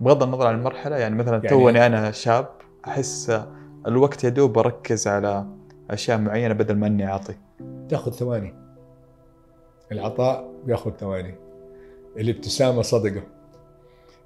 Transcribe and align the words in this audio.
بغض 0.00 0.22
النظر 0.22 0.46
عن 0.46 0.54
المرحلة 0.58 0.96
يعني 0.96 1.14
مثلا 1.14 1.34
يعني- 1.36 1.48
توني 1.48 1.86
أنا 1.86 2.10
شاب 2.10 2.48
أحس 2.86 3.40
الوقت 3.86 4.24
يدوب 4.24 4.58
اركز 4.58 5.08
على 5.08 5.46
أشياء 5.90 6.18
معينة 6.18 6.54
بدل 6.54 6.76
ما 6.76 6.86
إني 6.86 7.06
أعطي. 7.08 7.34
تأخذ 7.88 8.12
ثواني. 8.12 8.54
العطاء 9.92 10.50
بيأخذ 10.64 10.90
ثواني. 10.90 11.34
الابتسامة 12.16 12.82
صدقة. 12.82 13.22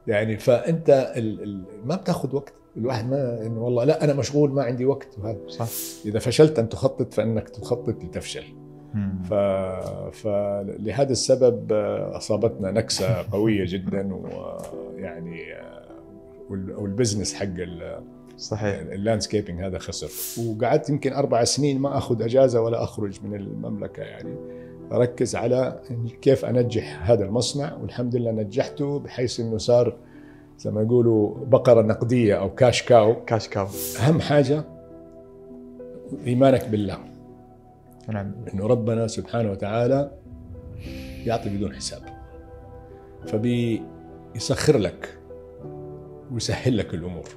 يعني 0.06 0.36
فأنت 0.38 1.12
ال 1.16 1.42
ال 1.42 1.64
ما 1.84 1.96
بتأخذ 1.96 2.36
وقت. 2.36 2.52
الواحد 2.76 3.10
ما 3.10 3.46
إنه 3.46 3.64
والله 3.64 3.84
لا 3.84 4.04
أنا 4.04 4.12
مشغول 4.14 4.50
ما 4.50 4.62
عندي 4.62 4.84
وقت. 4.84 5.08
وهذا. 5.18 5.38
صح. 5.48 5.66
إذا 6.06 6.18
فشلت 6.18 6.58
أن 6.58 6.68
تخطط 6.68 7.12
فإنك 7.14 7.48
تخطط 7.48 8.04
لتفشل. 8.04 8.44
ف... 9.24 9.34
فلهذا 10.16 11.12
السبب 11.12 11.72
آه، 11.72 12.16
أصابتنا 12.16 12.70
نكسة 12.70 13.24
قوية 13.32 13.64
جدا 13.66 14.14
ويعني 14.14 15.52
آه، 15.54 15.84
وال- 16.50 16.76
وال 16.76 16.88
business 16.88 17.34
حق 17.34 17.44
ال- 17.44 18.00
صحيح. 18.38 18.78
ال 18.80 18.87
landscaping 18.87 19.62
هذا 19.62 19.78
خسر. 19.78 20.42
وقعدت 20.44 20.90
يمكن 20.90 21.12
أربع 21.12 21.44
سنين 21.44 21.78
ما 21.80 21.98
أخذ 21.98 22.22
أجازة 22.22 22.60
ولا 22.60 22.82
أخرج 22.84 23.18
من 23.24 23.34
المملكة 23.34 24.02
يعني. 24.02 24.34
أركز 24.92 25.36
على 25.36 25.80
كيف 26.22 26.44
أنجح 26.44 27.10
هذا 27.10 27.24
المصنع 27.24 27.74
والحمد 27.82 28.16
لله 28.16 28.30
نجحته 28.30 28.98
بحيث 28.98 29.40
إنه 29.40 29.58
صار 29.58 29.96
زي 30.58 30.70
ما 30.70 30.82
يقولوا 30.82 31.34
بقرة 31.44 31.82
نقدية 31.82 32.34
أو 32.34 32.54
cash 32.54 32.82
cow 32.82 33.24
cash 33.24 33.48
cow 33.48 33.66
أهم 34.02 34.20
حاجة 34.20 34.64
إيمانك 36.26 36.68
بالله. 36.68 36.98
نعم. 38.10 38.34
انه 38.54 38.66
ربنا 38.66 39.06
سبحانه 39.06 39.50
وتعالى 39.50 40.10
يعطي 41.24 41.48
بدون 41.48 41.74
حساب. 41.76 42.02
فبيسخر 43.26 44.78
لك 44.78 45.18
ويسهل 46.32 46.76
لك 46.76 46.94
الأمور. 46.94 47.28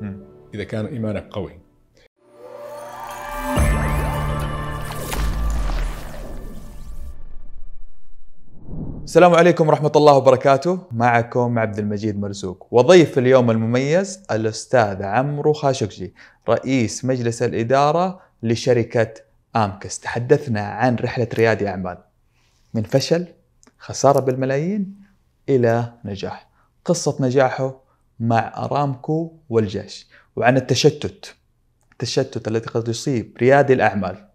مم. 0.00 0.20
إذا 0.54 0.64
كان 0.64 0.86
إيمانك 0.86 1.28
قوي. 1.30 1.52
السلام 9.04 9.34
عليكم 9.34 9.68
ورحمة 9.68 9.92
الله 9.96 10.16
وبركاته. 10.16 10.78
معكم 10.92 11.58
عبد 11.58 11.78
المجيد 11.78 12.20
مرزوق. 12.20 12.66
وضيف 12.70 13.18
اليوم 13.18 13.50
المميز 13.50 14.22
الأستاذ 14.30 15.02
عمرو 15.02 15.52
خاشقجي 15.52 16.14
رئيس 16.48 17.04
مجلس 17.04 17.42
الإدارة 17.42 18.20
لشركة 18.42 19.14
آمكس 19.56 20.00
تحدثنا 20.00 20.60
عن 20.60 20.96
رحلة 20.96 21.28
ريادي 21.34 21.68
أعمال 21.68 21.98
من 22.74 22.82
فشل 22.82 23.26
خسارة 23.78 24.20
بالملايين 24.20 25.02
إلى 25.48 25.92
نجاح. 26.04 26.48
قصة 26.84 27.16
نجاحه 27.20 27.82
مع 28.20 28.52
أرامكو 28.56 29.36
والجيش. 29.48 30.06
وعن 30.36 30.56
التشتت. 30.56 31.34
التشتت 31.92 32.48
الذي 32.48 32.66
قد 32.66 32.88
يصيب 32.88 33.36
ريادي 33.40 33.72
الأعمال. 33.72 34.28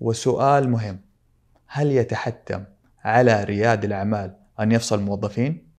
وسؤال 0.00 0.70
مهم. 0.70 1.00
هل 1.66 1.92
يتحتم 1.92 2.64
على 3.04 3.44
رياد 3.44 3.84
الأعمال 3.84 4.36
أن 4.60 4.72
يفصل 4.72 4.98
الموظفين؟ 4.98 5.71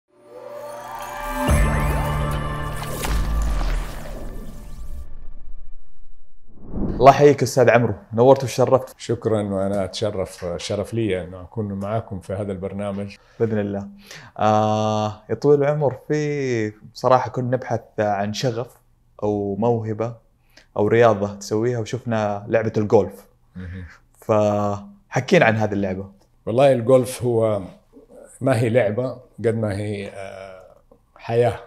الله 7.03 7.15
يحييك 7.15 7.43
أستاذ 7.43 7.69
عمرو. 7.69 7.93
نورت 8.13 8.43
وشرفت. 8.43 8.95
شكرا 8.97 9.41
وأنا 9.41 9.83
أتشرف 9.83 10.45
شرف 10.57 10.93
لي 10.93 11.23
انه 11.23 11.41
أكون 11.41 11.73
معاكم 11.73 12.19
في 12.19 12.33
هذا 12.33 12.51
البرنامج. 12.51 13.15
بإذن 13.39 13.59
الله. 13.59 13.87
آه 14.39 15.21
يا 15.29 15.35
طويل 15.35 15.63
العمر 15.63 15.97
في 16.07 16.73
صراحة 16.93 17.29
كنا 17.29 17.57
نبحث 17.57 17.81
عن 17.99 18.33
شغف 18.33 18.77
أو 19.23 19.55
موهبة 19.55 20.15
أو 20.77 20.87
رياضة 20.87 21.35
تسويها 21.35 21.79
وشفنا 21.79 22.45
لعبة 22.47 22.73
الجولف 22.77 23.25
فحكينا 24.17 25.45
عن 25.45 25.55
هذه 25.55 25.73
اللعبة. 25.73 26.11
والله 26.45 26.72
الجولف 26.72 27.23
هو 27.23 27.61
ما 28.41 28.59
هي 28.59 28.69
لعبة 28.69 29.17
قد 29.39 29.55
ما 29.55 29.78
هي 29.78 30.07
آه، 30.07 30.63
حياة 31.16 31.59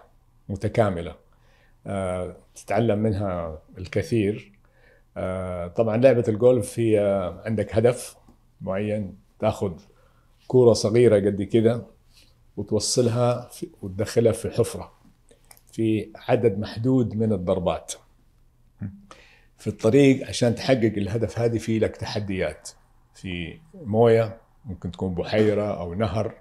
متكاملة. 0.49 1.15
آه، 1.87 2.37
تتعلم 2.55 2.99
منها 2.99 3.59
الكثير. 3.79 4.56
طبعا 5.77 5.97
لعبة 5.97 6.25
الجولف 6.29 6.79
هي 6.79 6.99
عندك 7.45 7.75
هدف 7.75 8.17
معين 8.61 9.19
تاخذ 9.39 9.73
كورة 10.47 10.73
صغيرة 10.73 11.17
قد 11.17 11.43
كده 11.43 11.87
وتوصلها 12.57 13.51
وتدخلها 13.83 14.33
في 14.33 14.51
حفرة 14.51 14.93
في 15.73 16.11
عدد 16.29 16.59
محدود 16.59 17.15
من 17.15 17.33
الضربات. 17.33 17.93
في 19.59 19.67
الطريق 19.67 20.29
عشان 20.29 20.55
تحقق 20.55 20.93
الهدف 20.97 21.39
هذه 21.39 21.59
في 21.59 21.79
لك 21.79 21.97
تحديات 21.97 22.71
في 23.15 23.59
موية 23.75 24.41
ممكن 24.65 24.91
تكون 24.91 25.15
بحيرة 25.15 25.81
أو 25.81 25.95
نهر 25.95 26.35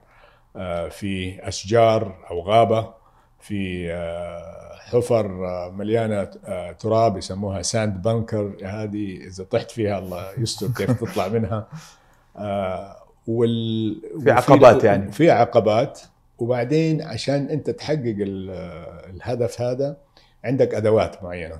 آه، 0.55 0.89
في 0.89 1.39
أشجار 1.47 2.25
أو 2.31 2.41
غابة. 2.41 2.93
في 3.47 3.91
آه، 3.93 4.75
حفر 4.75 5.25
آه، 5.47 5.69
مليانة 5.71 6.29
آه، 6.45 6.71
تراب 6.71 7.17
يسموها 7.17 7.61
ساند 7.61 8.01
بانكر 8.01 8.53
هذه 8.63 9.17
إذا 9.27 9.43
طحت 9.43 9.71
فيها 9.71 9.99
الله 9.99 10.25
يستر 10.37 10.67
كيف 10.67 11.03
تطلع 11.03 11.27
منها. 11.27 11.67
وال 13.27 14.01
في 14.23 14.31
عقبات 14.31 14.83
يعني. 14.83 15.11
في 15.11 15.31
عقبات. 15.31 16.01
وبعدين 16.39 17.01
عشان 17.01 17.49
أنت 17.49 17.69
تحقق 17.69 17.97
ال- 18.19 18.49
الهدف 19.15 19.61
هذا 19.61 19.97
عندك 20.43 20.73
أدوات 20.75 21.23
معينة. 21.23 21.59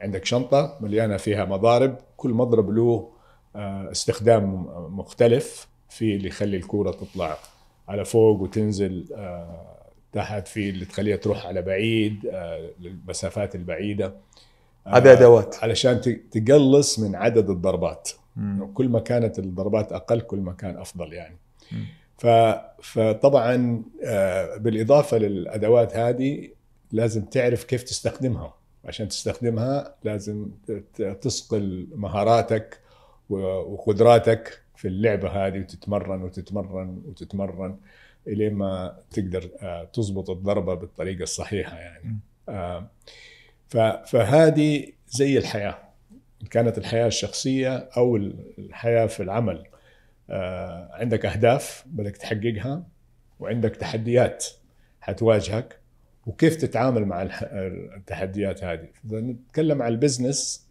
عندك 0.00 0.24
شنطة 0.24 0.76
مليانة 0.80 1.16
فيها 1.16 1.44
مضارب. 1.44 1.96
كل 2.16 2.30
مضرب 2.30 2.70
له 2.70 3.08
استخدام 3.92 4.66
مختلف 4.98 5.68
في 5.88 6.16
اللي 6.16 6.28
يخلي 6.28 6.56
الكورة 6.56 6.90
تطلع 6.90 7.36
على 7.88 8.04
فوق 8.04 8.40
وتنزل 8.40 9.06
تحت 10.16 10.48
في 10.48 10.70
اللي 10.70 10.84
تخليها 10.84 11.16
تروح 11.16 11.46
على 11.46 11.62
بعيد 11.62 12.26
آه، 12.32 12.70
للمسافات 12.80 13.54
البعيدة 13.54 14.06
آه، 14.86 14.96
هذه 14.96 15.12
أدوات. 15.12 15.56
علشان 15.62 16.00
تقلص 16.30 16.98
من 16.98 17.14
عدد 17.14 17.50
الضربات 17.50 18.10
مم. 18.36 18.72
كل 18.74 18.88
ما 18.88 19.00
كانت 19.00 19.38
الضربات 19.38 19.92
أقل 19.92 20.20
كل 20.20 20.38
ما 20.38 20.52
كان 20.52 20.76
أفضل 20.76 21.12
يعني 21.12 21.36
مم. 21.72 21.86
ف 22.18 22.26
فطبعا 22.82 23.82
آه، 24.04 24.56
بالإضافة 24.56 25.18
للأدوات 25.18 25.96
هذه 25.96 26.48
لازم 26.92 27.24
تعرف 27.24 27.64
كيف 27.64 27.82
تستخدمها 27.82 28.54
عشان 28.84 29.08
تستخدمها 29.08 29.94
لازم 30.04 30.50
تصقل 31.20 31.86
مهاراتك 31.94 32.80
وقدراتك 33.30 34.62
في 34.76 34.88
اللعبة 34.88 35.28
هذه 35.28 35.58
وتتمرن 35.58 36.22
وتتمرن 36.22 37.02
وتتمرن 37.06 37.76
الين 38.26 38.54
ما 38.54 38.98
تقدر 39.10 39.50
آه، 39.62 39.84
تضبط 39.84 40.30
الضربة 40.30 40.74
بالطريقة 40.74 41.22
الصحيحة 41.22 41.76
يعني. 41.78 42.16
آه، 42.48 42.90
ف- 43.68 43.76
فهذه 44.10 44.86
زي 45.08 45.38
الحياة. 45.38 45.78
إن 46.42 46.46
كانت 46.46 46.78
الحياة 46.78 47.06
الشخصية 47.06 47.76
أو 47.76 48.16
الحياة 48.58 49.06
في 49.06 49.22
العمل. 49.22 49.64
آه، 50.30 50.88
عندك 50.92 51.26
أهداف 51.26 51.84
بدك 51.86 52.16
تحققها 52.16 52.86
وعندك 53.40 53.76
تحديات 53.76 54.46
حتواجهك 55.00 55.78
وكيف 56.26 56.56
تتعامل 56.56 57.04
مع 57.04 57.22
التحديات 57.96 58.64
هذه. 58.64 58.88
إذا 59.04 59.20
نتكلم 59.20 59.82
عن 59.82 59.92
البزنس 59.92 60.66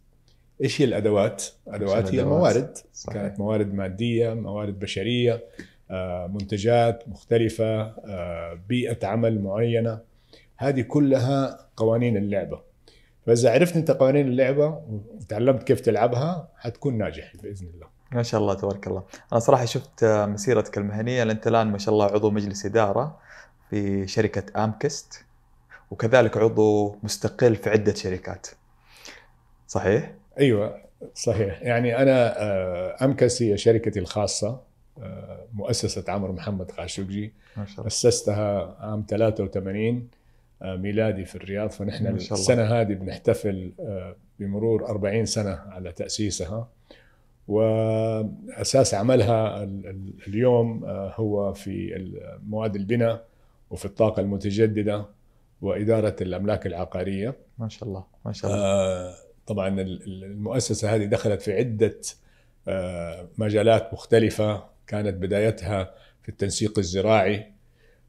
إيش 0.63 0.81
هي 0.81 0.85
الأدوات؟ 0.85 1.45
أدوات 1.67 2.13
هي؟ 2.13 2.21
الموارد 2.21 2.77
صحيح. 2.93 3.13
كانت 3.15 3.39
موارد 3.39 3.73
مادية 3.73 4.33
موارد 4.33 4.79
بشرية. 4.79 5.43
منتجات 6.27 7.03
مختلفة 7.07 7.81
آه، 7.81 8.59
بيئة 8.69 9.07
عمل 9.07 9.41
معينة. 9.41 9.99
هذه 10.57 10.81
كلها 10.81 11.67
قوانين 11.77 12.17
اللعبة. 12.17 12.61
فإذا 13.25 13.51
عرفت 13.51 13.75
أنت 13.75 13.91
قوانين 13.91 14.27
اللعبة 14.27 14.67
وتعلمت 14.67 15.63
كيف 15.63 15.79
تلعبها 15.79 16.47
حتكون 16.57 16.97
ناجح 16.97 17.33
بإذن 17.43 17.67
الله. 17.67 17.87
ما 18.11 18.23
شاء 18.23 18.41
الله 18.41 18.53
تبارك 18.53 18.87
الله. 18.87 19.03
أنا 19.31 19.39
صراحة 19.39 19.65
شفت 19.65 20.03
مسيرتك 20.05 20.77
المهنية. 20.77 21.23
أنت 21.23 21.47
الآن 21.47 21.67
ما 21.67 21.77
شاء 21.77 21.93
الله 21.93 22.05
عضو 22.05 22.31
مجلس 22.31 22.65
إدارة 22.65 23.19
في 23.69 24.07
شركة 24.07 24.63
آمكست 24.63 25.25
وكذلك 25.91 26.37
عضو 26.37 26.95
مستقل 27.03 27.55
في 27.55 27.69
عدة 27.69 27.93
شركات. 27.93 28.47
صحيح؟ 29.67 30.13
أيوه 30.39 30.81
صحيح. 31.13 31.61
يعني 31.61 31.95
آه، 31.95 32.95
امكس 33.01 33.41
هي 33.41 33.57
شركتي 33.57 33.99
الخاصة. 33.99 34.61
آه، 35.01 35.45
مؤسسة 35.53 36.03
عمرو 36.07 36.33
محمد 36.33 36.71
خاشقجي 36.71 37.33
أسستها 37.87 38.75
عام 38.79 39.05
83 39.09 40.07
آه، 40.61 40.75
ميلادي 40.75 41.25
في 41.25 41.35
الرياض 41.35 41.69
فنحن. 41.69 42.03
السنة 42.33 42.63
هذه 42.63 42.93
بنحتفل 42.93 43.71
آه، 43.79 44.15
بمرور 44.39 44.85
40 44.89 45.25
سنة 45.25 45.51
على 45.51 45.91
تأسيسها. 45.91 46.67
وأساس 47.47 48.93
عملها 48.93 49.63
ال- 49.63 49.87
ال- 49.87 50.13
اليوم 50.27 50.85
هو 51.15 51.53
في 51.53 51.93
مواد 52.47 52.75
البناء 52.75 53.25
وفي 53.69 53.85
الطاقة 53.85 54.19
المتجددة 54.19 55.05
وإدارة 55.61 56.15
الأملاك 56.21 56.67
العقارية. 56.67 57.35
ما 57.57 57.69
شاء 57.69 57.89
الله 57.89 58.03
ما 58.25 58.33
شاء 58.33 58.51
الله. 58.53 59.15
طبعا 59.47 59.67
ال- 59.67 59.79
ال- 60.03 60.23
المؤسسة 60.23 60.95
هذه 60.95 61.05
دخلت 61.05 61.41
في 61.41 61.59
آه، 62.67 63.27
مجالات 63.37 63.93
مختلفة. 63.93 64.63
كانت 64.87 65.13
بدايتها 65.13 65.95
في 66.23 66.29
التنسيق 66.29 66.79
الزراعي 66.79 67.51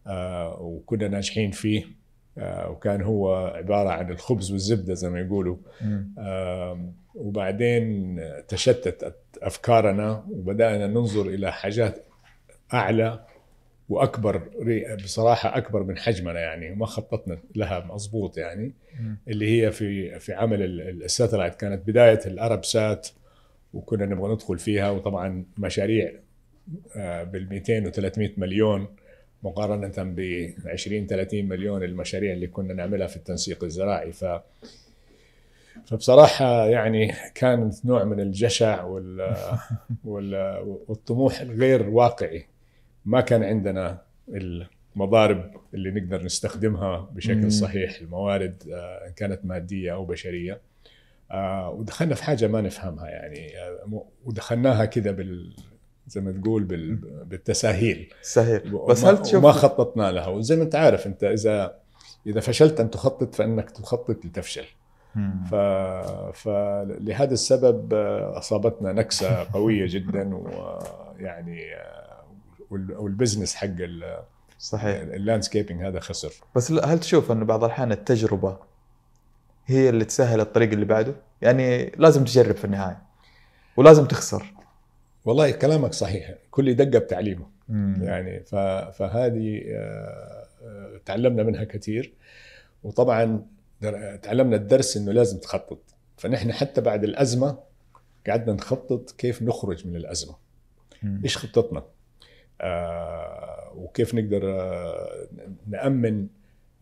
آه، 0.06 0.61
وكنا 0.62 1.08
ناجحين 1.08 1.50
فيه 1.50 1.84
آه، 2.38 2.70
وكان 2.70 3.02
هو 3.02 3.34
عبارة 3.46 3.88
عن 3.88 4.11
الخبز 4.11 4.52
والزبدة 4.52 4.94
زي 4.94 5.08
ما 5.11 5.20
يقولوا. 5.20 5.56
وبعدين 7.14 8.20
تشتتت 8.49 9.14
أفكارنا 9.43 10.26
وبدأنا 10.31 10.87
ننظر 10.87 11.26
إلى 11.26 11.52
حاجات 11.52 12.05
أعلى 12.75 13.25
وأكبر 13.88 14.43
بصراحة 15.05 15.56
أكبر 15.56 15.82
من 15.82 15.99
حجمنا 15.99 16.40
يعني 16.40 16.70
وما 16.73 16.87
خططنا 16.87 17.38
لها 17.55 17.81
مضبوط 17.84 18.38
يعني. 18.38 18.73
اللي 19.28 19.62
هي 19.62 19.73
في 19.73 20.19
في 20.19 20.32
عمل 20.34 20.62
ال- 20.62 21.02
الساتلايت. 21.05 21.55
كانت 21.55 21.87
بداية 21.88 22.20
الارب 22.26 22.64
سات 22.64 23.08
وكنا 23.75 24.06
نبغى 24.06 24.32
ندخل 24.32 24.58
فيها 24.58 24.90
وطبعا 24.90 25.44
مشاريع 25.58 26.12
بال 26.96 27.48
200 27.48 27.86
و 27.86 27.90
300 27.90 28.30
مليون 28.36 28.88
مقارنة 29.42 29.92
ب 29.96 30.50
20 30.66 31.06
30 31.06 31.44
مليون 31.44 31.82
المشاريع 31.82 32.32
اللي 32.32 32.46
كنا 32.46 32.74
نعملها 32.74 33.06
في 33.06 33.16
التنسيق 33.16 33.64
الزراعي. 33.64 34.12
ف 34.12 34.24
فبصراحة 35.86 36.66
يعني 36.66 37.12
كان 37.34 37.72
نوع 37.84 38.04
من 38.04 38.20
الجشع 38.20 38.84
وال 38.84 39.36
وال 40.04 40.34
والطموح 40.88 41.40
الغير 41.40 41.88
واقعي. 41.88 42.46
ما 43.04 43.20
كان 43.20 43.44
عندنا 43.44 44.02
المضارب 44.28 45.50
اللي 45.74 45.90
نقدر 45.90 46.24
نستخدمها. 46.24 47.10
بشكل 47.12 47.52
صحيح 47.52 48.00
الموارد 48.00 48.62
آه، 48.72 49.12
كانت 49.16 49.40
مادية 49.44 49.94
أو 49.94 50.04
بشرية. 50.04 50.60
آه، 51.30 51.70
ودخلنا 51.70 52.14
في 52.14 52.24
حاجة 52.24 52.48
ما 52.48 52.60
نفهمها 52.60 53.08
يعني 53.08 53.58
آه، 53.58 54.04
ودخلناها 54.24 54.84
كذا 54.84 55.10
بال 55.10 55.56
زي 56.08 56.20
ما 56.20 56.32
تقول 56.32 56.64
بال 56.64 56.94
بالتساهيل. 57.24 58.12
سهل 58.22 58.78
بس 58.88 59.04
هل 59.04 59.22
تشوف 59.22 59.44
وما 59.44 59.52
خططنا 59.52 60.12
لها. 60.12 60.26
وزي 60.26 60.56
ما 60.56 60.62
انت 60.62 60.74
عارف 60.74 61.06
انت 61.06 61.24
اذا 61.24 61.74
إذا 62.26 62.40
فشلت 62.40 62.80
أن 62.80 62.90
تخطط 62.90 63.34
فإنك 63.34 63.70
تخطط 63.70 64.24
لتفشل. 64.24 64.64
ف... 65.50 65.54
فلهذا 66.34 67.32
السبب 67.34 67.94
آه، 67.94 68.38
أصابتنا 68.38 68.92
نكسة 68.92 69.44
قوية 69.54 69.86
جدا 69.86 70.34
ويعني 70.36 71.74
آه، 71.74 72.24
وال- 72.70 72.96
وال 72.96 73.08
business 73.08 73.54
حق 73.54 73.66
ال- 73.66 74.18
صحيح. 74.58 74.96
ال 75.00 75.07
landscaping 75.07 75.82
هذا 75.82 76.00
خسر. 76.00 76.32
بس 76.56 76.72
هل 76.72 76.98
تشوف 77.00 77.32
انه 77.32 77.44
بعض 77.44 77.64
الأحيان 77.64 77.92
التجربة 77.92 78.56
هي 79.66 79.88
اللي 79.88 80.04
تسهل 80.04 80.40
الطريق 80.40 80.72
اللي 80.72 80.84
بعده؟ 80.84 81.14
يعني 81.42 81.92
لازم 81.96 82.24
تجرب 82.24 82.56
في 82.56 82.64
النهاية 82.64 82.98
ولازم 83.76 84.04
تخسر. 84.04 84.52
والله 85.26 85.50
كلامك 85.50 85.93
صحيح 85.93 86.34
كل 86.50 86.75
دقة 86.75 86.99
بتعليمه 86.99 87.46
مم. 87.69 88.00
يعني. 88.02 88.40
فهذه 88.93 89.62
آه، 89.67 90.46
آه، 90.62 91.00
تعلمنا 91.05 91.43
منها 91.43 91.64
كثير 91.64 92.12
وطبعا 92.84 93.46
تعلمنا 94.23 94.56
الدرس 94.56 94.96
إنه 94.96 95.12
لازم 95.12 95.38
تخطط 95.38 95.78
فنحن 96.17 96.52
حتى 96.52 96.81
بعد 96.81 97.05
الأزمة 97.05 97.58
قعدنا 98.26 98.52
نخطط 98.52 99.11
كيف 99.11 99.43
نخرج 99.43 99.87
من 99.87 99.96
الأزمة 99.96 100.37
مم. 101.02 101.20
إيش 101.25 101.37
خطتنا 101.37 101.84
آه 102.61 103.73
وكيف 103.76 104.14
نقدر 104.14 104.61
آه 104.61 105.28
نأمن 105.69 106.26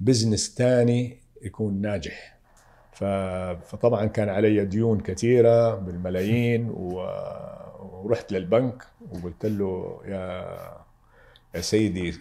بزنس 0.00 0.55
ثاني 0.58 1.19
يكون 1.43 1.81
ناجح. 1.81 2.35
فطبعا 3.62 4.06
كان 4.06 4.29
علي 4.29 4.64
ديون 4.64 5.00
كثيرة 5.00 5.75
بالملايين 5.75 6.70
و... 6.70 7.06
ورحت 8.04 8.32
للبنك 8.32 8.84
وقلت 9.12 9.46
له 9.46 10.00
يا 10.04 10.46
يا 11.54 11.60
سيدي 11.60 12.14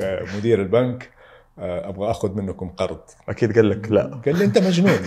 آه، 0.00 0.26
مدير 0.36 0.62
البنك 0.62 1.10
آه، 1.58 1.88
أبغى 1.88 2.10
أخذ 2.10 2.34
منكم 2.34 2.68
قرض. 2.68 3.00
أكيد 3.28 3.54
قال 3.54 3.70
لك 3.70 3.92
لا. 3.92 4.20
قال 4.26 4.38
لي 4.38 4.44
أنت 4.44 4.58
مجنون. 4.58 4.98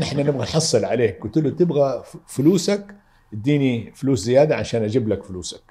نحن 0.00 0.18
نبغى 0.20 0.42
نحصل 0.42 0.84
عليك. 0.84 1.22
قلت 1.22 1.38
له 1.38 1.50
تبغى 1.50 2.04
فلوسك؟ 2.26 2.94
اديني 3.32 3.92
فلوس 3.94 4.20
زيادة 4.20 4.56
عشان 4.56 4.82
أجيب 4.82 5.08
لك 5.08 5.22
فلوسك. 5.22 5.62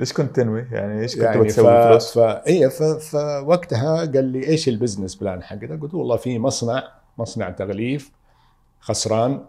إيش 0.00 0.12
كنت 0.12 0.36
تنوي؟ 0.36 0.66
يعني 0.72 1.02
إيش 1.02 1.14
كنت 1.14 1.24
يعني 1.24 1.38
ف... 1.38 1.42
بتسوي 1.42 1.82
فلوس؟ 1.82 2.18
ف... 2.18 2.18
إيه 2.18 2.66
ف... 2.66 2.82
فوقتها 2.82 3.96
قال 3.96 4.24
لي 4.24 4.48
إيش 4.48 4.68
ال 4.68 4.73
business 4.73 5.14
plan 5.14 5.42
حقك؟ 5.42 5.80
قلت 5.80 5.94
له 5.94 6.00
والله 6.00 6.16
في 6.16 6.38
مصنع 6.38 6.88
مصنع 7.18 7.50
تغليف 7.50 8.10
خسران 8.80 9.44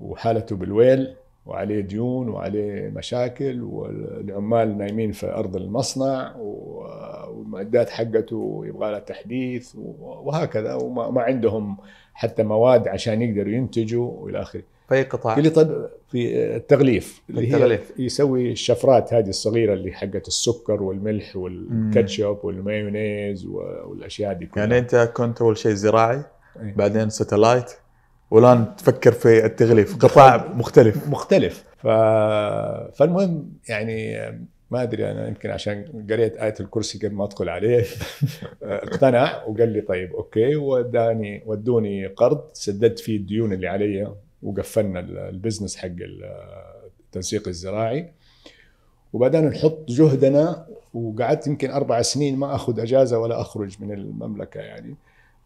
وحالته 0.00 0.56
بالويل. 0.56 1.16
وعليه 1.46 1.80
ديون 1.80 2.28
وعليه 2.28 2.88
مشاكل 2.88 3.62
والعمال 3.62 4.78
نايمين 4.78 5.12
في 5.12 5.26
أرض 5.34 5.56
المصنع 5.56 6.36
والمعدات 6.36 7.90
حقته 7.90 8.62
يبغى 8.66 8.90
لها 8.90 8.98
تحديث 8.98 9.72
وهكذا 10.00 10.74
وما 10.74 11.10
ما 11.10 11.22
عندهم 11.22 11.76
حتى 12.14 12.42
مواد 12.42 12.88
عشان 12.88 13.22
يقدروا 13.22 13.52
ينتجوا 13.52 14.10
وإلى 14.10 14.42
آخره. 14.42 14.62
في 14.88 15.02
قطاع؟ 15.02 15.34
قال 15.34 15.44
لي 15.44 15.50
طيب 15.50 15.86
في 16.08 16.46
التغليف 16.56 17.22
اللي 17.30 17.54
هي. 17.54 17.78
يسوي 17.98 18.52
الشفرات 18.52 19.14
هذه 19.14 19.28
الصغيرة 19.28 19.74
اللي 19.74 19.92
حقت 19.92 20.28
السكر 20.28 20.82
والملح 20.82 21.36
والكاتشب 21.36 22.38
والمايونيز 22.42 23.46
والأشياء 23.46 24.32
دي 24.32 24.46
كلها 24.46 24.64
يعني 24.64 24.78
أنت 24.78 25.12
كنت 25.16 25.40
أول 25.40 25.56
شيء 25.58 25.72
زراعي 25.72 26.22
إيه. 26.62 26.74
بعدين 26.76 27.10
satellite 27.10 27.70
والان 28.34 28.76
تفكر 28.76 29.12
في 29.12 29.44
التغليف 29.46 29.96
قطاع 29.96 30.52
مختلف. 30.54 31.08
مختلف. 31.08 31.64
ف... 31.76 31.86
فالمهم 32.98 33.52
يعني 33.68 34.16
ما 34.70 34.82
أدري 34.82 35.10
أنا 35.10 35.28
يمكن 35.28 35.50
عشان 35.50 36.06
قريت 36.10 36.36
آية 36.36 36.54
الكرسي 36.60 36.98
قبل 36.98 37.14
ما 37.14 37.24
أدخل 37.24 37.48
عليه 37.48 37.84
اقتنع 38.62 39.44
وقال 39.44 39.68
لي 39.68 39.80
طيب 39.80 40.12
okay 40.14 40.56
وداني 40.56 41.42
ودوني 41.46 42.06
قرض 42.06 42.40
سددت 42.52 42.98
فيه 42.98 43.16
الديون 43.16 43.52
اللي 43.52 43.68
علي 43.68 44.12
وقفلنا 44.42 45.00
ال- 45.00 45.18
ال 45.18 45.24
business 45.24 45.76
حق 45.76 45.88
التنسيق 47.06 47.48
الزراعي. 47.48 48.12
وبدأنا 49.12 49.48
نحط 49.48 49.78
جهدنا 49.88 50.66
وقعدت 50.94 51.46
يمكن 51.46 51.70
أربع 51.70 52.02
سنين 52.02 52.36
ما 52.36 52.54
أخذ 52.54 52.80
أجازة 52.80 53.18
ولا 53.18 53.40
أخرج 53.40 53.76
من 53.80 53.92
المملكة 53.92 54.60
يعني. 54.60 54.94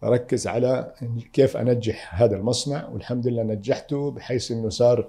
أركز 0.04 0.46
على 0.46 0.92
كيف 1.32 1.56
أنجح 1.56 2.22
هذا 2.22 2.36
المصنع 2.36 2.88
والحمد 2.88 3.26
لله 3.26 3.42
نجحته 3.42 4.11
بحيث 4.11 4.50
إنه 4.50 4.68
صار 4.68 5.08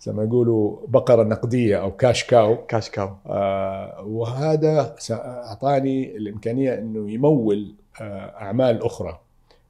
زي 0.00 0.12
ما 0.12 0.24
يقولوا 0.24 0.76
بقرة 0.88 1.22
نقدية 1.22 1.80
أو 1.80 1.96
cash 1.96 2.24
cow 2.24 2.66
cash 2.66 2.90
cow 2.90 3.16
آه، 3.26 4.02
وهذا 4.06 4.96
اعطاني 5.10 6.16
الإمكانية 6.16 6.74
إنه 6.74 7.10
يمول 7.10 7.74
آه، 8.00 8.42
أعمال 8.42 8.82
أخرى. 8.82 9.20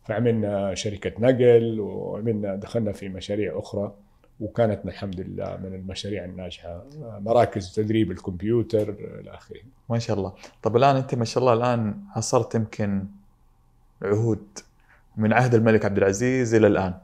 فعملنا 0.05 0.75
شركة 0.75 1.13
نقل 1.19 1.81
وعملنا 1.81 2.57
دخلنا 2.57 2.93
في 2.93 3.09
مشاريع 3.09 3.59
أخرى 3.59 3.93
وكانت 4.41 4.85
الحمد 4.87 5.21
لله 5.21 5.57
من 5.57 5.75
المشاريع 5.75 6.25
الناجحة. 6.25 6.69
آه، 6.69 7.19
مراكز 7.25 7.75
تدريب 7.75 8.11
الكمبيوتر 8.11 8.97
إلى 9.21 9.31
آخره. 9.31 9.61
ما 9.91 9.99
شاء 9.99 10.17
الله. 10.19 10.33
طب 10.63 10.77
الآن 10.77 10.97
أنت 10.97 11.15
ما 11.15 11.25
شاء 11.25 11.43
الله 11.43 11.53
الآن 11.53 12.01
عصرت 12.17 12.55
يمكن 12.55 13.05
عهود 14.03 14.47
من 15.17 15.33
عهد 15.33 15.55
الملك 15.55 15.85
عبد 15.85 15.99
العزيز 15.99 16.55
إلى 16.55 16.67
الآن. 16.67 16.95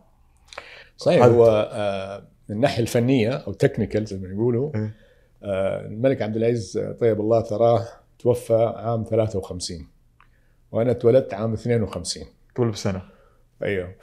صحيح 0.97 1.25
هو 1.25 1.69
آه، 1.73 2.19
من 2.49 2.57
الناحيه 2.57 2.83
الفنية 2.83 3.31
أو 3.33 3.53
تكنيكال 3.53 4.05
زي 4.05 4.17
ما 4.19 4.29
يقولوا 4.29 4.71
إيه. 4.75 4.95
آه، 5.43 5.87
الملك 5.87 6.23
عبد 6.23 6.37
العزيز 6.37 6.77
آه، 6.77 6.93
طيب 6.93 7.21
الله 7.21 7.43
ثراه 7.43 7.85
توفى 8.19 8.73
عام 8.77 9.05
53 9.11 9.87
وأنا 10.73 10.91
اتولدت 10.91 11.35
عام 11.35 11.53
52 11.53 12.25
قبل 12.57 12.71
بسنة. 12.71 13.03
أيوه. 13.63 13.95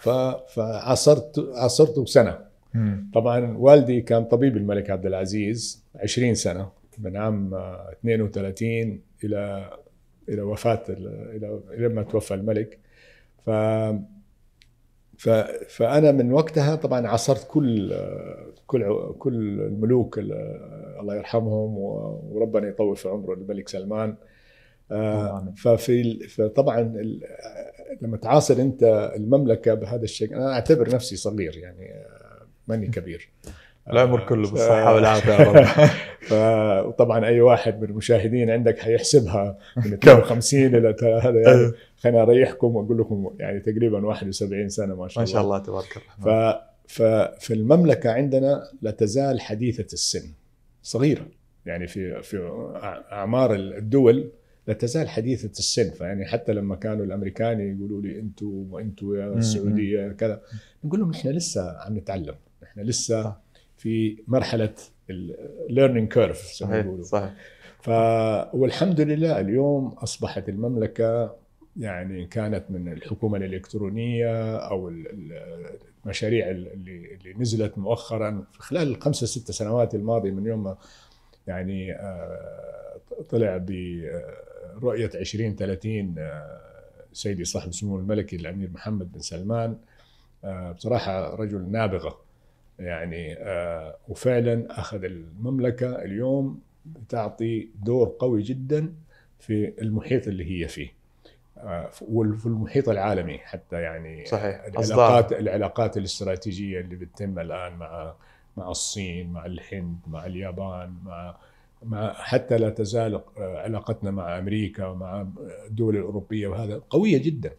فعاصرت 0.47 1.49
عاصرته 1.55 2.05
سنه 2.05 2.39
مم. 2.73 3.11
طبعا 3.13 3.57
والدي 3.57 4.01
كان 4.01 4.25
طبيب 4.25 4.57
الملك 4.57 4.89
عبد 4.89 5.05
العزيز 5.05 5.83
20 5.95 6.35
سنة 6.35 6.69
من 6.99 7.17
عام 7.17 7.53
آه، 7.53 7.91
32 7.99 9.01
إلى 9.23 9.69
إلى 10.29 10.41
وفاة 10.41 10.83
ال- 10.89 11.31
إلى 11.35 11.59
إلى 11.77 11.89
ما 11.89 12.03
توفى 12.03 12.33
الملك. 12.33 12.79
ف 13.45 13.49
ف 15.17 15.29
فأنا 15.69 16.11
من 16.11 16.33
وقتها 16.33 16.75
طبعا 16.75 17.07
عاصرت 17.07 17.47
كل 17.47 17.95
كل 18.67 19.13
كل 19.19 19.61
الملوك 19.61 20.19
ال- 20.19 20.33
الله 20.99 21.15
يرحمهم 21.15 21.77
وربنا 21.77 22.67
يطول 22.67 22.95
في 22.95 23.09
عمره 23.09 23.33
الملك 23.33 23.69
سلمان 23.69 24.15
آه،. 24.91 25.53
ففي 25.57 26.27
فطبعا 26.27 26.81
لما 28.01 28.17
تعاصر 28.17 28.61
أنت 28.61 29.11
المملكة 29.15 29.73
بهذا 29.73 30.03
الشكل 30.03 30.35
أنا 30.35 30.53
أعتبر 30.53 30.89
نفسي 30.95 31.15
صغير 31.15 31.57
يعني 31.57 31.91
آه، 31.93 32.47
ماني 32.67 32.87
كبير 32.87 33.29
العمر 33.89 34.25
كله 34.27 34.51
بالصحه 34.51 34.95
والعافيه 34.95 35.31
يا 35.31 35.51
رب. 35.51 35.65
ف- 36.29 36.87
وطبعا 36.87 37.25
أي 37.25 37.41
واحد 37.41 37.81
من 37.81 37.89
المشاهدين 37.89 38.49
عندك 38.49 38.79
حيحسبها 38.79 39.57
من 39.77 39.93
52 39.93 40.65
إلى 40.75 40.95
هذا 41.01 41.39
يعني 41.39 41.47
أيوه. 41.47 41.73
خليني 41.97 42.21
أريحكم 42.21 42.75
وأقول 42.75 42.97
لكم 42.99 43.35
يعني 43.39 43.59
تقريبا 43.59 44.05
71 44.05 44.69
سنة 44.69 44.95
ما 44.95 45.07
شاء 45.07 45.23
ما 45.23 45.29
الله 45.29 45.33
شاء 45.33 45.41
الله. 45.43 45.59
تبارك 45.59 45.85
ف 46.19 46.27
الرحمن 46.27 46.61
ففي 46.87 47.53
المملكة 47.53 48.11
عندنا 48.11 48.63
لا 48.81 48.91
تزال 48.91 49.41
حديثة 49.41 49.93
السن 49.93 50.31
صغيرة. 50.83 51.25
يعني 51.65 51.87
في 51.87 52.21
في 52.21 52.49
أعمار 53.11 53.55
الدول 53.55 54.31
لا 54.67 54.73
تزال 54.73 55.09
حديثة 55.09 55.49
السن. 55.49 55.89
فيعني 55.91 56.25
حتى 56.25 56.53
لما 56.53 56.75
كانوا 56.75 57.05
الأمريكان 57.05 57.75
يقولوا 57.77 58.01
لي 58.01 58.19
أنتم 58.19 58.67
وأنتم 58.71 59.15
يا 59.15 59.25
مم. 59.25 59.37
السعودية 59.37 60.07
كذا 60.07 60.41
نقول 60.83 60.99
لهم 60.99 61.11
إحنا 61.11 61.29
لسه 61.29 61.77
عم 61.85 61.97
نتعلم. 61.97 62.35
إحنا 62.63 62.81
لسه 62.81 63.23
صح. 63.23 63.41
في 63.81 64.17
مرحلة 64.27 64.73
ال 65.69 65.74
learning 65.74 66.13
curve 66.13 66.41
صحيح 66.41 66.85
صحيح. 67.01 67.33
ف 67.81 67.89
والحمد 68.55 69.01
لله 69.01 69.39
اليوم 69.39 69.87
أصبحت 69.87 70.49
المملكة 70.49 71.35
يعني 71.77 72.25
كانت 72.25 72.63
من 72.69 72.91
الحكومة 72.93 73.37
الإلكترونية 73.37 74.55
أو 74.57 74.89
ال- 74.89 75.07
ال- 75.07 75.77
المشاريع 76.05 76.49
اللي 76.49 76.73
اللي 76.73 77.33
نزلت 77.37 77.77
مؤخرا. 77.77 78.45
في 78.53 78.59
خلال 78.59 78.87
الخمسه 78.87 79.25
ست 79.27 79.51
سنوات 79.51 79.95
الماضية 79.95 80.31
من 80.31 80.45
يوم 80.45 80.63
ما 80.63 80.77
يعني 81.47 81.93
آه، 81.93 82.97
طلع 83.29 83.57
برؤيه 83.57 85.05
2030 85.15 86.15
آه، 86.17 86.61
سيدي 87.13 87.45
صاحب 87.45 87.69
السمو 87.69 87.99
الملكي 87.99 88.35
الأمير 88.35 88.69
محمد 88.69 89.11
بن 89.11 89.19
سلمان. 89.19 89.77
آه، 90.43 90.71
بصراحة 90.71 91.35
رجل 91.35 91.71
نابغة. 91.71 92.19
يعني 92.81 93.33
آه، 93.33 93.95
وفعلا 94.09 94.79
أخذ 94.79 95.03
المملكة 95.03 96.01
اليوم 96.01 96.59
بتعطي 96.85 97.69
دور 97.83 98.15
قوي 98.19 98.41
جدا 98.41 98.93
في 99.39 99.73
المحيط 99.81 100.27
اللي 100.27 100.51
هي 100.51 100.67
فيه 100.67 100.93
آه، 101.57 101.89
وفي 102.01 102.45
المحيط 102.45 102.89
العالمي 102.89 103.37
حتى 103.37 103.81
يعني 103.81 104.25
صحيح. 104.25 104.63
العلاقات 104.65 105.33
العلاقات 105.33 105.97
الاستراتيجية 105.97 106.79
اللي 106.79 106.95
بتتم 106.95 107.39
الآن 107.39 107.73
مع 107.73 108.13
مع 108.57 108.71
الصين 108.71 109.33
مع 109.33 109.45
الهند 109.45 109.97
مع 110.07 110.25
اليابان 110.25 110.95
مع 111.05 111.35
مع 111.83 112.13
حتى 112.13 112.57
لا 112.57 112.69
تزال 112.69 113.15
آه، 113.37 113.57
علاقتنا 113.57 114.11
مع 114.11 114.39
أمريكا 114.39 114.85
ومع 114.85 115.27
الدول 115.67 115.95
الأوروبية 115.95 116.47
وهذا 116.47 116.81
قوية 116.89 117.17
جدا 117.17 117.51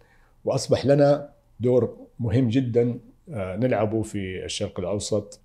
وأصبح 0.45 0.87
لنا 0.87 1.29
دور 1.61 1.97
مهم 2.21 2.49
جدا 2.49 2.99
نلعبه 3.29 4.03
في 4.03 4.45
الشرق 4.45 4.81
الأوسط 4.81 5.41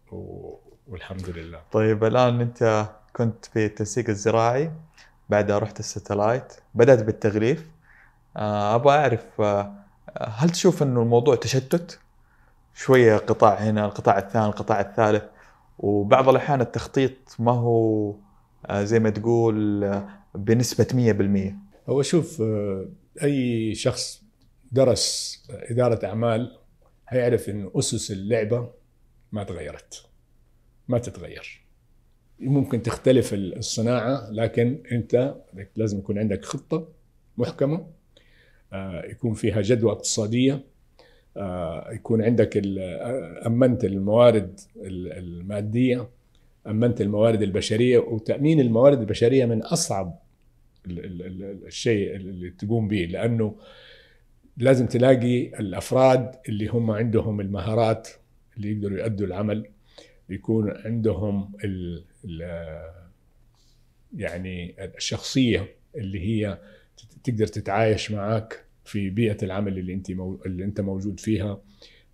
والحمد 0.87 1.29
لله. 1.29 1.61
طيب 1.71 2.03
الآن 2.03 2.41
أنت 2.41 2.89
كنت 3.13 3.45
في 3.45 3.65
التنسيق 3.65 4.09
الزراعي 4.09 4.71
بعدها 5.29 5.59
رحت 5.59 5.79
الستلايت 5.79 6.53
بدأت 6.75 7.03
بالتغليف. 7.03 7.67
آه، 8.37 8.75
أبغى 8.75 8.97
أعرف 8.97 9.41
آه، 9.41 9.73
هل 10.21 10.49
تشوف 10.49 10.83
إنه 10.83 11.01
الموضوع 11.01 11.35
تشتت؟ 11.35 11.99
شوية 12.73 13.17
قطاع 13.17 13.53
هنا 13.53 13.85
القطاع 13.85 14.17
الثاني 14.17 14.45
القطاع 14.45 14.81
الثالث. 14.81 15.23
وبعض 15.79 16.29
الأحيان 16.29 16.61
التخطيط 16.61 17.35
ما 17.39 17.51
هو 17.51 18.13
آه، 18.65 18.83
زي 18.83 18.99
ما 18.99 19.09
تقول 19.09 19.83
آه، 19.83 20.09
بنسبة 20.35 20.87
100% 20.93 21.55
هو 21.89 22.01
شوف 22.01 22.41
آه، 22.41 22.85
أي 23.23 23.75
شخص 23.75 24.23
درس 24.71 25.37
إدارة 25.49 26.05
أعمال 26.05 26.57
هيعرف 27.07 27.49
انه 27.49 27.71
أسس 27.75 28.11
اللعبة 28.11 28.71
ما 29.31 29.43
تغيرت 29.43 30.05
ما 30.87 30.97
تتغير. 30.97 31.61
ممكن 32.39 32.81
تختلف 32.81 33.33
الصناعة 33.33 34.29
لكن 34.31 34.83
أنت 34.91 35.35
لازم 35.75 35.97
يكون 35.99 36.17
عندك 36.19 36.45
خطة 36.45 36.87
محكمة 37.37 37.87
آه، 38.73 39.05
يكون 39.05 39.33
فيها 39.33 39.61
جدوى 39.61 39.91
اقتصادية 39.91 40.63
آه، 41.37 41.91
يكون 41.91 42.21
عندك 42.21 42.57
آه، 42.57 43.43
أمنت 43.47 43.85
الموارد 43.85 44.59
ال- 44.75 45.11
المادية 45.13 46.09
أمنت 46.67 47.01
الموارد 47.01 47.41
البشرية 47.41 47.97
وتأمين 47.97 48.59
الموارد 48.59 48.99
البشرية 48.99 49.45
من 49.45 49.61
أصعب 49.63 50.19
ال- 50.85 51.05
ال- 51.05 51.21
ال- 51.25 51.65
الشيء 51.67 52.15
اللي 52.15 52.49
تقوم 52.49 52.87
به 52.87 53.07
لأنه 53.11 53.55
لازم 54.57 54.87
تلاقي 54.87 55.47
الأفراد 55.59 56.35
اللي 56.49 56.67
هم 56.67 56.91
عندهم 56.91 57.41
المهارات 57.41 58.07
اللي 58.57 58.71
يقدروا 58.71 58.97
يؤدوا 58.97 59.27
العمل 59.27 59.69
يكون 60.29 60.73
عندهم 60.85 61.51
ال 61.63 62.03
ال 62.25 62.41
يعني 64.15 64.75
الشخصية 64.95 65.75
اللي 65.95 66.19
هي 66.19 66.57
تقدر 67.23 67.47
تتعايش 67.47 68.11
معك 68.11 68.65
في 68.85 69.09
بيئة 69.09 69.37
العمل 69.43 69.77
اللي 69.77 69.93
انت 69.93 70.09
اللي 70.45 70.63
انت 70.63 70.81
موجود 70.81 71.19
فيها. 71.19 71.61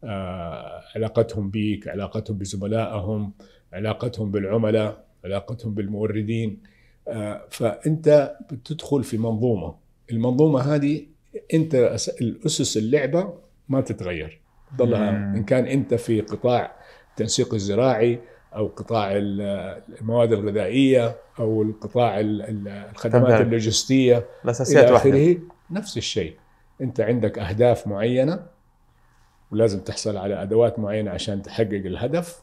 آه، 0.03 0.83
علاقتهم 0.95 1.49
بيك 1.49 1.87
علاقتهم 1.87 2.37
بزملائهم 2.37 3.33
علاقتهم 3.73 4.31
بالعملاء 4.31 5.05
علاقتهم 5.25 5.73
بالموردين. 5.73 6.59
آه، 7.07 7.47
فأنت 7.49 8.37
بتدخل 8.51 9.03
في 9.03 9.17
منظومة. 9.17 9.75
المنظومة 10.11 10.59
هذه 10.75 11.05
انت 11.53 11.75
الأسس 12.21 12.77
اللعبة 12.77 13.33
ما 13.69 13.81
تتغير. 13.81 14.39
تضلها. 14.77 15.09
إن 15.09 15.43
كان 15.43 15.65
انت 15.65 15.93
في 15.93 16.21
قطاع 16.21 16.75
التنسيق 17.09 17.53
الزراعي 17.53 18.19
أو 18.55 18.67
قطاع 18.67 19.11
ال- 19.11 19.81
المواد 20.01 20.31
الغذائية 20.33 21.15
أو 21.39 21.61
القطاع 21.61 22.19
ال- 22.19 22.41
ال- 22.41 22.67
الخدمات. 22.67 23.41
اللوجستية 23.41 24.25
الأساسيات 24.45 24.83
إلى 24.83 24.93
واحدة. 24.93 25.09
آخره. 25.09 25.37
نفس 25.71 25.97
الشيء. 25.97 26.35
انت 26.81 27.01
عندك 27.01 27.39
أهداف 27.39 27.87
معينة 27.87 28.45
ولازم 29.51 29.79
تحصل 29.79 30.17
على 30.17 30.41
أدوات 30.41 30.79
معينة 30.79 31.11
عشان 31.11 31.41
تحقق 31.41 31.73
الهدف 31.73 32.41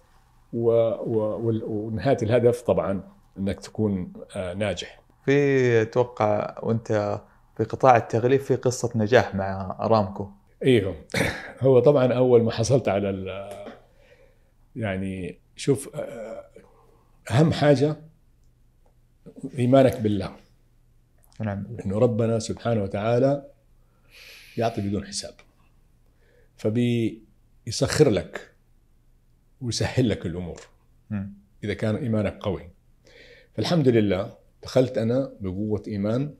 و... 0.52 0.70
و... 0.90 1.40
ونهاية 1.66 2.16
الهدف 2.22 2.62
طبعا 2.62 3.02
إنك 3.38 3.60
تكون 3.60 4.12
آه، 4.36 4.54
ناجح. 4.54 5.00
في 5.24 5.82
أتوقع 5.82 6.58
وانت 6.62 7.20
في 7.60 7.66
قطاع 7.66 7.96
التغليف 7.96 8.44
في 8.44 8.56
قصة 8.56 8.90
نجاح 8.94 9.34
مع 9.34 9.76
أرامكو. 9.80 10.30
إيوه. 10.64 10.96
هو 11.60 11.80
طبعا 11.80 12.12
أول 12.12 12.42
ما 12.42 12.50
حصلت 12.50 12.88
على. 12.88 13.50
يعني 14.76 15.38
شوف 15.56 15.96
أهم 17.30 17.52
حاجة 17.52 17.96
إيمانك 19.58 20.00
بالله. 20.00 20.36
نعم. 21.40 21.66
إنه 21.84 21.98
ربنا 21.98 22.38
سبحانه 22.38 22.82
وتعالى 22.82 23.50
يعطي 24.56 24.80
بدون 24.80 25.06
حساب. 25.06 25.34
فبيسخر 26.56 28.10
لك 28.10 28.52
ويسهل 29.60 30.08
لك 30.08 30.26
الأمور. 30.26 30.60
مم. 31.10 31.32
إذا 31.64 31.74
كان 31.74 31.96
إيمانك 31.96 32.38
قوي. 32.40 32.70
فالحمد 33.54 33.88
لله 33.88 34.36
دخلت 34.62 34.98
أنا 34.98 35.32
بقوة 35.40 35.82
إيمان 35.88 36.34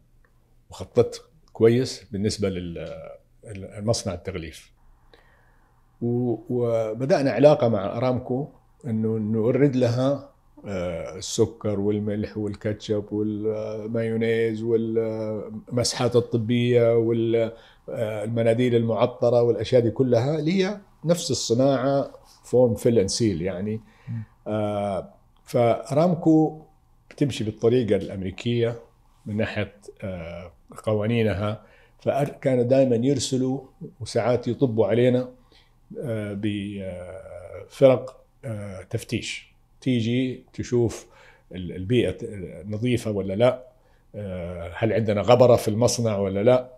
وخططت 0.71 1.23
كويس 1.53 2.05
بالنسبة 2.13 2.49
للمصنع 2.49 4.15
التغليف. 4.15 4.73
وبدأنا 6.01 7.31
علاقة 7.31 7.69
مع 7.69 7.97
أرامكو 7.97 8.49
إنه 8.87 9.19
نورد 9.19 9.77
لها 9.77 10.31
آه، 10.67 11.17
السكر 11.17 11.81
والملح 11.81 12.39
والكاتشب 12.39 13.05
والمايونيز 13.13 14.63
والمسحات 14.63 16.17
الطبية 16.17 16.97
والمناديل 16.97 18.75
المعطرة 18.75 19.43
والأشياء 19.43 19.83
دي 19.83 19.91
كلها 19.91 20.39
اللي 20.39 20.65
هي 20.65 20.81
نفس 21.05 21.31
الصناعة 21.31 22.11
form 22.45 22.75
fill 22.75 22.99
and 22.99 23.09
seal 23.09 23.43
يعني. 23.43 23.81
آه، 24.47 25.15
فأرامكو 25.45 26.63
بتمشي 27.11 27.45
بالطريقة 27.45 27.97
الأمريكية 27.97 28.81
من 29.27 29.37
ناحية 29.37 29.77
آه، 30.03 30.53
قوانينها 30.85 31.63
فكانوا 31.99 32.63
دائما 32.65 32.97
يرسلوا 32.97 33.61
وساعات 34.01 34.49
يطبوا 34.49 34.87
علينا 34.87 35.29
آه، 36.03 36.37
بفرق 36.41 38.21
آه، 38.45 38.83
تفتيش. 38.83 39.51
تيجي 39.81 40.45
تشوف 40.53 41.07
ال- 41.55 41.73
البيئة 41.77 42.17
نظيفة 42.69 43.11
ولا 43.11 43.35
لا 43.35 43.65
آه، 44.15 44.73
هل 44.77 44.93
عندنا 44.93 45.21
غبرة 45.21 45.57
في 45.57 45.69
المصنع 45.69 46.19
ولا 46.19 46.43
لا. 46.43 46.71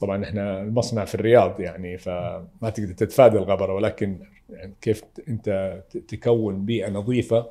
طبعا 0.00 0.24
إحنا 0.24 0.62
المصنع 0.62 1.04
في 1.04 1.14
الرياض 1.14 1.60
يعني 1.60 1.98
فما 1.98 2.70
تقدر 2.74 2.92
تتفادى 2.92 3.38
الغبرة 3.38 3.74
ولكن 3.74 4.18
يعني 4.50 4.74
كيف 4.80 5.02
أنت 5.28 5.78
تكون 6.08 6.64
بيئة 6.64 6.90
نظيفة 6.90 7.46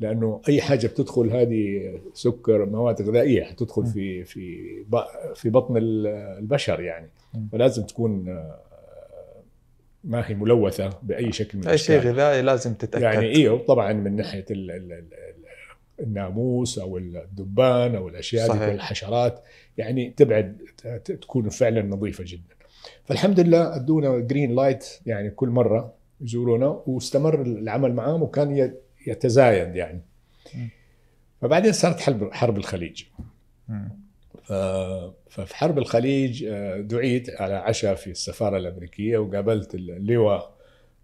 لأنه 0.00 0.40
أي 0.48 0.60
حاجة 0.62 0.86
بتدخل 0.86 1.30
هذه 1.30 1.92
سكر 2.14 2.66
مواد 2.66 3.02
غذائيه 3.02 3.44
حتدخل 3.44 3.86
في 3.86 4.24
في 4.24 4.64
في 5.34 5.50
بطن 5.50 5.76
ال- 5.76 6.06
البشر 6.38 6.80
يعني. 6.80 7.08
فلازم 7.52 7.82
تكون 7.82 8.28
آه، 8.28 8.58
ما 10.04 10.28
هي 10.30 10.34
ملوثة 10.34 10.90
بأي 11.02 11.32
شكل 11.32 11.58
من 11.58 11.68
أي 11.68 11.78
شيء 11.78 11.94
الأشكال. 11.96 12.12
غذائي 12.14 12.42
لازم 12.42 12.74
تتأكد. 12.74 13.02
يعني 13.02 13.34
أيوه 13.36 13.58
طبعا 13.58 13.92
من 13.92 14.16
ناحية 14.16 14.44
ال 14.50 14.70
ال 14.70 14.92
ال 14.92 15.04
الناموس 16.00 16.78
أو 16.78 16.98
الدبان 16.98 17.94
أو 17.94 18.08
الأشياء 18.08 18.48
صحيح. 18.48 18.64
دي 18.64 18.72
الحشرات 18.74 19.40
يعني 19.78 20.14
تبعد 20.16 20.56
تكون 21.04 21.48
فعلا 21.48 21.82
نظيفة 21.82 22.24
جدا. 22.26 22.54
فالحمد 23.04 23.40
لله 23.40 23.76
ادونا 23.76 24.18
green 24.18 24.54
light 24.54 24.86
يعني 25.06 25.30
كل 25.30 25.48
مرة 25.48 25.94
يزورونا 26.20 26.82
واستمر 26.86 27.42
العمل 27.42 27.92
معاهم 27.94 28.22
وكان 28.22 28.74
يتزايد 29.06 29.76
يعني. 29.76 30.00
فبعدين 31.40 31.72
صارت 31.72 32.00
حرب 32.00 32.32
حرب 32.32 32.56
الخليج 32.58 33.04
ففي 35.30 35.56
حرب 35.56 35.78
الخليج 35.78 36.44
آه، 36.44 36.80
دعيت 36.80 37.30
على 37.40 37.54
عشاء 37.54 37.94
في 37.94 38.10
السفارة 38.10 38.56
الأمريكية 38.56 39.18
وقابلت 39.18 39.74
اللواء 39.74 40.54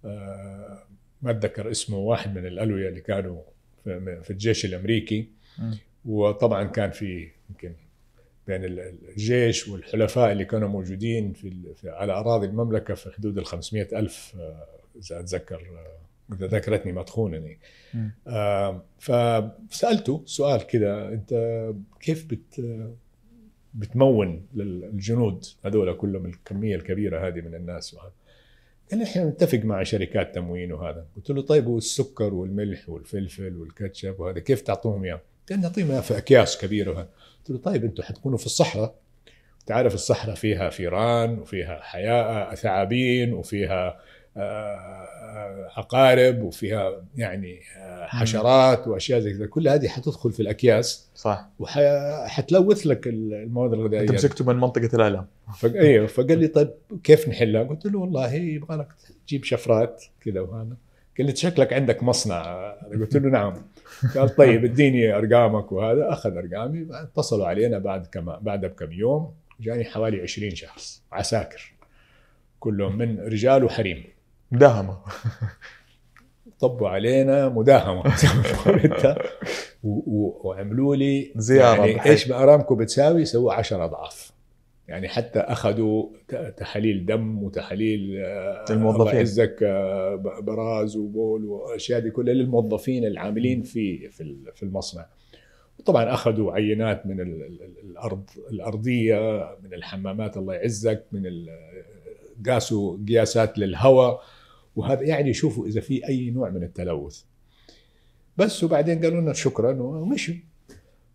آه، 0.05 0.83
ما 1.23 1.31
أتذكر 1.31 1.71
اسمه 1.71 1.97
واحد 1.99 2.39
من 2.39 2.47
الألوية 2.47 2.89
اللي 2.89 3.01
كانوا 3.01 3.43
في 4.23 4.31
الجيش 4.31 4.65
الأمريكي. 4.65 5.29
وطبعا 6.05 6.65
كان 6.65 6.91
في 6.91 7.29
يمكن 7.51 7.73
بين 8.47 8.65
ال- 8.65 8.95
الجيش 9.09 9.69
والحلفاء 9.69 10.33
اللي 10.33 10.45
كانوا 10.45 10.69
موجودين 10.69 11.33
في 11.33 11.53
على 11.85 12.13
أراضي 12.13 12.47
المملكة 12.47 12.95
في 12.95 13.11
حدود 13.11 13.39
ال 13.39 13.47
500 13.47 13.89
ألف 13.99 14.33
آه، 14.41 14.67
إذا 14.99 15.21
أتذكر 15.21 15.63
ما 16.93 17.03
تخونني 17.03 17.59
مم. 17.95 18.11
آه، 18.27 18.83
فسألته 18.99 20.23
سؤال 20.27 20.67
كده 20.67 21.09
أنت 21.09 21.35
كيف 22.01 22.27
بت 22.27 22.61
بتمون 23.75 24.47
للجنود 24.55 25.45
هذول 25.65 25.95
كلهم 25.95 26.27
الكمية 26.27 26.77
الكبيرة 26.77 27.29
هذه 27.29 27.41
من 27.41 27.55
الناس؟ 27.55 27.95
وهذا 27.95 28.13
قال 28.91 28.99
لي 28.99 29.05
إحنا 29.05 29.25
نتفق 29.25 29.59
مع 29.59 29.83
شركات 29.83 30.35
تموين 30.35 30.73
وهذا. 30.73 31.07
قلت 31.17 31.31
له 31.31 31.43
طيب 31.43 31.67
والسكر 31.67 32.35
والملح 32.35 32.89
والفلفل 32.89 33.57
والكاتشب 33.57 34.21
وهذا 34.21 34.39
كيف 34.39 34.61
تعطوهم 34.61 35.05
إياه؟ 35.05 35.21
قال 35.51 35.61
نعطيهم 35.61 35.91
إياه 35.91 36.01
في 36.01 36.19
أكياس 36.19 36.59
كبيرة 36.59 36.91
وهذا. 36.91 37.09
قلت 37.39 37.51
له 37.51 37.59
طيب 37.59 37.85
أنتم 37.85 38.03
حتكونوا 38.03 38.39
في 38.39 38.47
الصحراء. 38.47 38.95
تعرف 39.67 39.95
الصحراء 39.95 40.35
فيها 40.35 40.71
فيران 40.71 41.39
وفيها 41.39 41.81
حياة 41.83 42.55
ثعابين 42.55 43.33
وفيها 43.33 44.01
عقارب 45.77 46.43
وفيها 46.43 47.03
يعني 47.17 47.61
آه، 47.79 48.07
حشرات 48.07 48.89
وأشياء 48.89 49.21
زي 49.21 49.33
كذا. 49.33 49.47
كل 49.47 49.69
هذه 49.69 49.89
حتدخل 49.89 50.33
في 50.33 50.41
الأكياس 50.41 51.11
صح. 51.15 51.49
وحتلوث 51.59 52.87
لك 52.87 53.07
المواد 53.07 53.73
الغذائية. 53.73 54.03
انت 54.03 54.13
مسكته 54.13 54.45
من 54.45 54.57
منطقة 54.57 54.91
الألم. 54.95 55.27
ف... 55.59 55.67
أيوه 55.67 56.07
فقال 56.07 56.39
لي 56.39 56.47
طيب 56.47 56.71
كيف 57.05 57.29
نحلها؟ 57.29 57.63
قلت 57.63 57.87
له 57.87 57.99
والله 57.99 58.35
يبغى 58.35 58.77
لك 58.77 58.89
تجيب 59.27 59.45
شفرات 59.45 60.05
كذا 60.21 60.41
وهذا. 60.41 60.77
قال 61.19 61.27
لي 61.27 61.37
شكلك 61.37 61.73
عندك 61.73 62.03
مصنع. 62.03 62.45
أنا 62.87 63.01
قلت 63.01 63.17
له 63.17 63.31
نعم. 63.31 63.55
قال 64.15 64.37
طيب 64.37 64.65
اديني 64.65 65.17
أرقامك 65.17 65.73
وهذا. 65.73 66.13
أخذ 66.13 66.37
أرقامي 66.37 66.87
اتصلوا 66.91 67.47
علينا 67.47 67.79
بعد 67.79 68.07
كم 68.07 68.25
بعدها 68.41 68.71
بكم 68.71 68.93
يوم. 68.93 69.33
جاني 69.61 69.85
حوالي 69.85 70.21
20 70.21 70.55
شخص 70.55 71.03
عساكر 71.13 71.73
كلهم 72.61 72.99
من 72.99 73.21
رجال 73.21 73.65
وحريم. 73.65 74.05
مداهمة. 74.53 74.99
طبوا 76.61 76.89
علينا 76.89 77.49
مداهمة. 77.49 78.03
وعملوا 79.83 80.97
لي 80.97 81.33
زيارة 81.37 81.87
يعني 81.87 82.07
إيش 82.11 82.29
ما 82.29 82.43
أرامكو 82.43 82.75
بتساوي؟ 82.75 83.25
سووا 83.25 83.53
10 83.53 83.85
أضعاف. 83.85 84.33
يعني 84.89 85.09
حتى 85.09 85.39
أخذوا 85.41 86.07
تحاليل 86.57 87.07
دم 87.07 87.43
وتحاليل 87.43 88.17
آه، 88.25 88.65
الموظفين. 88.71 89.01
الله 89.03 89.15
يعزك 89.15 89.57
آه، 89.63 90.15
براز 90.43 90.97
وبول 90.97 91.45
وأشياء 91.45 92.01
دي 92.01 92.11
كلها 92.11 92.35
للموظفين 92.35 93.05
العاملين 93.05 93.63
في 93.63 94.09
في 94.09 94.21
ال- 94.23 94.53
في 94.55 94.63
المصنع. 94.63 95.07
طبعا 95.87 96.15
أخذوا 96.15 96.53
عينات 96.53 97.07
من 97.07 97.21
ال- 97.21 97.43
ال- 97.43 97.63
ال- 97.63 97.91
الأرض 97.91 98.31
الأرضية 98.51 99.49
من 99.65 99.75
الحمامات 99.75 100.37
الله 100.37 100.55
يعزك 100.55 101.05
من 101.13 101.27
ال- 101.27 101.49
قاسوا 102.49 102.99
قياسات 103.09 103.59
للهواء. 103.59 104.23
وهذا 104.77 105.03
يعني 105.03 105.31
يشوفوا 105.31 105.67
إذا 105.67 105.81
في 105.81 106.09
أي 106.09 106.31
نوع 106.31 106.51
من 106.51 106.63
التلوث. 106.63 107.23
بس 108.37 108.65
وبعدين 108.65 109.05
قالوا 109.05 109.21
لنا 109.21 109.33
شكرا 109.33 109.73
ومشوا 109.83 110.35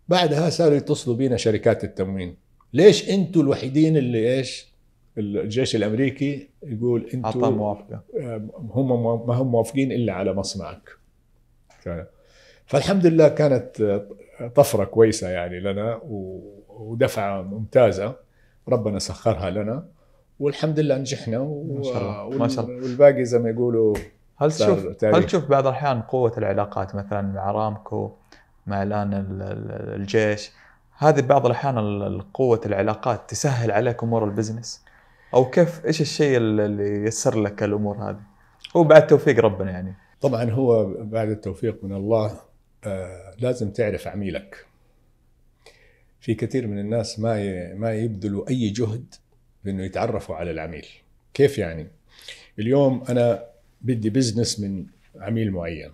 بعدها 0.08 0.50
صاروا 0.50 0.76
يتصلوا 0.76 1.16
بينا 1.16 1.36
شركات 1.36 1.84
التموين. 1.84 2.36
ليش 2.72 3.10
أنتوا 3.10 3.42
الوحيدين 3.42 3.96
اللي 3.96 4.36
إيش؟ 4.36 4.76
الجيش 5.18 5.76
الأمريكي 5.76 6.48
يقول 6.62 7.10
أنتوا 7.14 7.50
موافقة. 7.50 8.02
هم 8.56 9.26
ما 9.26 9.34
هم 9.34 9.50
موافقين 9.50 9.92
إلا 9.92 10.12
على 10.12 10.32
مصنعك. 10.32 10.90
فالحمد 12.66 13.06
لله 13.06 13.28
كانت 13.28 14.02
طفرة 14.54 14.84
كويسة 14.84 15.28
يعني 15.28 15.60
لنا 15.60 16.00
ودفعة 16.68 17.42
ممتازة. 17.42 18.16
ربنا 18.68 18.98
سخرها 18.98 19.50
لنا. 19.50 19.88
والحمد 20.40 20.80
لله 20.80 20.98
نجحنا 20.98 21.38
و- 21.38 21.64
ما 21.78 21.82
شاء 21.82 21.98
الله، 21.98 22.24
وال- 22.24 22.38
ما 22.38 22.48
شاء 22.48 22.64
الله. 22.64 22.76
والباقي 22.76 23.24
زي 23.24 23.38
ما 23.38 23.50
يقولوا 23.50 23.96
هل 24.36 24.52
تشوف. 24.52 25.04
هل 25.04 25.24
تشوف 25.24 25.44
بعض 25.44 25.66
الأحيان 25.66 26.02
قوة 26.02 26.32
العلاقات 26.38 26.94
مثلا 26.94 27.22
مع 27.22 27.50
رامكو 27.50 28.10
مع 28.66 28.82
الآن 28.82 29.14
ال- 29.14 29.42
ال- 29.42 29.94
الجيش؟ 30.00 30.50
هذه 30.98 31.20
بعض 31.20 31.46
الأحيان 31.46 31.78
ال- 31.78 32.32
قوة 32.32 32.60
العلاقات 32.66 33.30
تسهل 33.30 33.70
عليك 33.70 34.02
أمور 34.02 34.24
البزنس؟ 34.24 34.84
أو 35.34 35.50
كيف 35.50 35.86
إيش 35.86 36.00
الشيء 36.00 36.36
اللي 36.36 37.04
يسر 37.06 37.40
لك 37.42 37.62
الأمور 37.62 37.96
هذه؟ 38.10 38.20
هو 38.76 38.84
بعد 38.84 39.06
توفيق 39.06 39.40
ربنا 39.40 39.70
يعني. 39.70 39.94
طبعا 40.20 40.50
هو 40.50 40.86
بعد 41.02 41.28
التوفيق 41.28 41.84
من 41.84 41.92
الله 41.92 42.32
آه 42.84 43.34
لازم 43.38 43.70
تعرف 43.70 44.06
عميلك. 44.08 44.66
في 46.20 46.34
كثير 46.34 46.66
من 46.66 46.78
الناس 46.78 47.20
ما 47.20 47.34
ما 47.74 47.92
يبذلوا 47.92 48.48
أي 48.50 48.68
جهد 48.70 49.14
بأنه 49.66 49.84
يتعرفوا 49.84 50.36
على 50.36 50.50
العميل. 50.50 50.86
كيف 51.34 51.58
يعني؟ 51.58 51.86
اليوم 52.58 53.04
أنا 53.08 53.44
بدي 53.80 54.10
business 54.10 54.60
من 54.60 54.86
عميل 55.20 55.50
معين. 55.50 55.90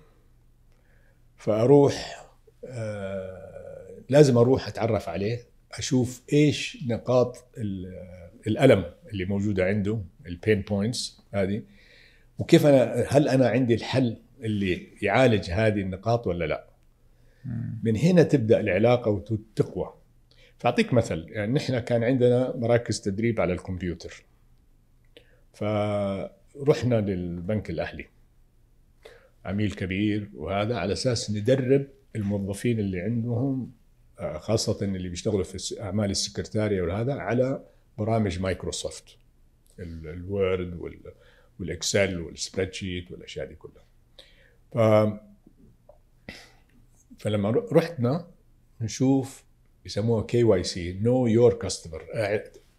فأروح 1.36 2.26
آه 2.64 3.92
لازم 4.08 4.38
أروح 4.38 4.68
أتعرف 4.68 5.08
عليه 5.08 5.40
أشوف 5.72 6.22
إيش 6.32 6.78
نقاط 6.86 7.44
ال- 7.58 8.02
الألم 8.46 8.84
اللي 9.12 9.24
موجودة 9.24 9.64
عنده 9.64 9.98
ال 10.26 10.33
pain 10.33 10.60
points 10.60 11.22
هذه 11.34 11.62
وكيف 12.38 12.66
أنا 12.66 13.04
هل 13.08 13.28
أنا 13.28 13.48
عندي 13.48 13.74
الحل 13.74 14.16
اللي 14.40 14.88
يعالج 15.02 15.50
هذه 15.50 15.80
النقاط 15.80 16.26
ولا 16.26 16.44
لا؟ 16.44 16.64
من 17.82 17.96
هنا 17.96 18.22
تبدأ 18.22 18.60
العلاقة 18.60 19.10
وتقوى 19.10 19.94
فأعطيك 20.62 20.92
مثل 20.92 21.26
يعني 21.28 21.52
نحن 21.52 21.78
كان 21.78 22.04
عندنا 22.04 22.56
مراكز 22.56 23.00
تدريب 23.00 23.40
على 23.40 23.52
الكمبيوتر. 23.52 24.24
فرحنا 25.52 27.00
للبنك 27.00 27.70
الأهلي. 27.70 28.06
عميل 29.44 29.72
كبير 29.72 30.30
وهذا 30.34 30.76
على 30.76 30.92
أساس 30.92 31.30
ندرب 31.30 31.86
الموظفين 32.16 32.78
اللي 32.80 33.00
عندهم 33.00 33.72
آه، 34.18 34.38
خاصة 34.38 34.78
اللي 34.84 35.08
بيشتغلوا 35.08 35.44
في 35.44 35.54
الس- 35.54 35.78
أعمال 35.80 36.10
السكرتارية 36.10 36.82
وهذا 36.82 37.14
على 37.14 37.64
برامج 37.98 38.40
مايكروسوفت. 38.40 39.16
ال- 39.78 40.08
ال 40.08 40.22
Word 40.22 40.74
وال 40.80 40.98
وال 41.60 41.74
Excel 41.74 42.07
وال 42.07 42.20
spreadsheet 42.20 43.10
والأشياء 43.12 43.46
دي 43.46 43.54
كلها. 43.54 43.84
ف 44.72 44.78
فلما 47.18 47.50
رحنا 47.72 48.26
نشوف 48.80 49.44
يسموها 49.86 50.22
KYC 50.22 50.44
know 50.44 51.26
your 51.26 51.54
customer 51.54 52.06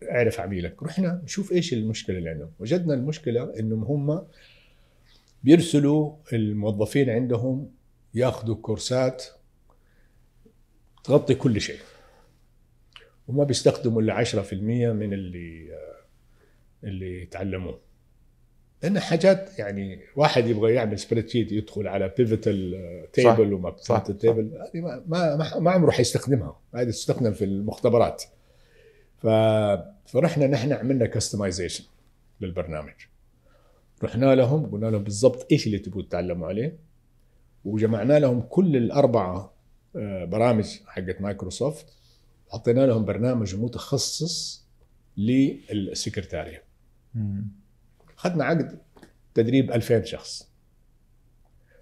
اعرف 0.04 0.40
عميلك. 0.40 0.84
رحنا 0.84 1.22
نشوف 1.24 1.52
إيش 1.52 1.74
المشكلة 1.74 2.18
اللي 2.18 2.30
عندهم. 2.30 2.52
وجدنا 2.60 2.94
المشكلة 2.94 3.60
إنهم 3.60 3.84
هم 3.84 4.28
بيرسلوا 5.44 6.16
الموظفين 6.34 7.10
عندهم 7.10 7.72
ياخذوا 8.14 8.56
كورسات 8.56 9.26
تغطي 11.04 11.36
كل 11.36 11.62
شيء. 11.62 11.80
وما 13.28 13.44
بيستخدموا 13.44 14.02
إلا 14.02 14.14
10% 14.14 14.54
من 14.94 15.14
اللي 15.14 15.80
اللي 16.84 17.26
تعلموه 17.26 17.80
لأن 18.84 19.00
حاجات 19.00 19.60
يعني 19.60 20.00
واحد 20.16 20.48
يبغى 20.48 20.74
يعمل 20.74 21.00
spreadsheet 21.00 21.52
يدخل 21.52 21.88
على 21.88 22.14
pivotal 22.18 23.08
table 23.14 23.54
وما 23.54 23.76
صح، 23.78 23.96
pivotal 23.98 24.18
table 24.18 24.52
هذه 24.74 24.82
ما 24.82 25.04
ما 25.08 25.36
ما- 25.36 25.60
ما 25.60 25.72
عمره 25.72 25.92
حيستخدمها. 25.92 26.60
هذه 26.76 26.90
تستخدم 26.90 27.34
في 27.34 27.46
المختبرات. 27.46 28.24
ف 29.18 29.28
فرحنا 30.06 30.48
نحن 30.48 30.74
عملنا 30.74 31.06
customization 31.06 31.84
للبرنامج. 32.42 32.94
رحنا 34.04 34.36
لهم 34.36 34.66
قلنا 34.66 34.86
لهم 34.86 35.04
بالضبط 35.04 35.48
إيش 35.52 35.68
اللي 35.68 35.80
تبغوا 35.80 36.02
تتعلموا 36.04 36.48
عليه. 36.48 36.78
وجمعنا 37.66 38.20
لهم 38.20 38.42
كل 38.42 38.76
الأربعة 38.78 39.54
آه، 39.96 40.26
برامج 40.26 40.66
حقت 40.86 41.22
مايكروسوفت. 41.22 41.86
حطينا 42.50 42.86
لهم 42.86 43.06
برنامج 43.06 43.56
متخصص 43.56 44.66
للسكرتارية. 45.18 46.64
أخذنا 48.24 48.44
عقد 48.46 48.80
تدريب 49.34 49.72
2000 49.72 50.04
شخص. 50.04 50.52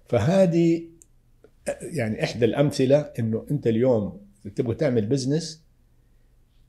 فهذه 0.08 0.88
يعني 1.80 2.24
إحدى 2.24 2.44
الأمثلة 2.44 3.12
إنه 3.18 3.46
أنت 3.50 3.66
اليوم 3.66 4.26
تبغى 4.56 4.74
تعمل 4.74 5.06
business 5.06 5.64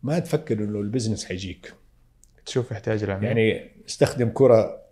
ما 0.04 0.20
تفكر 0.20 0.64
إنه 0.64 0.80
ال 0.80 0.85
business 0.85 1.26
حيجيك. 1.26 1.74
تشوف 2.46 2.72
إحتياج 2.72 3.04
العميل. 3.04 3.24
يعني 3.24 3.72
استخدم 3.88 4.30
كرة 4.30 4.84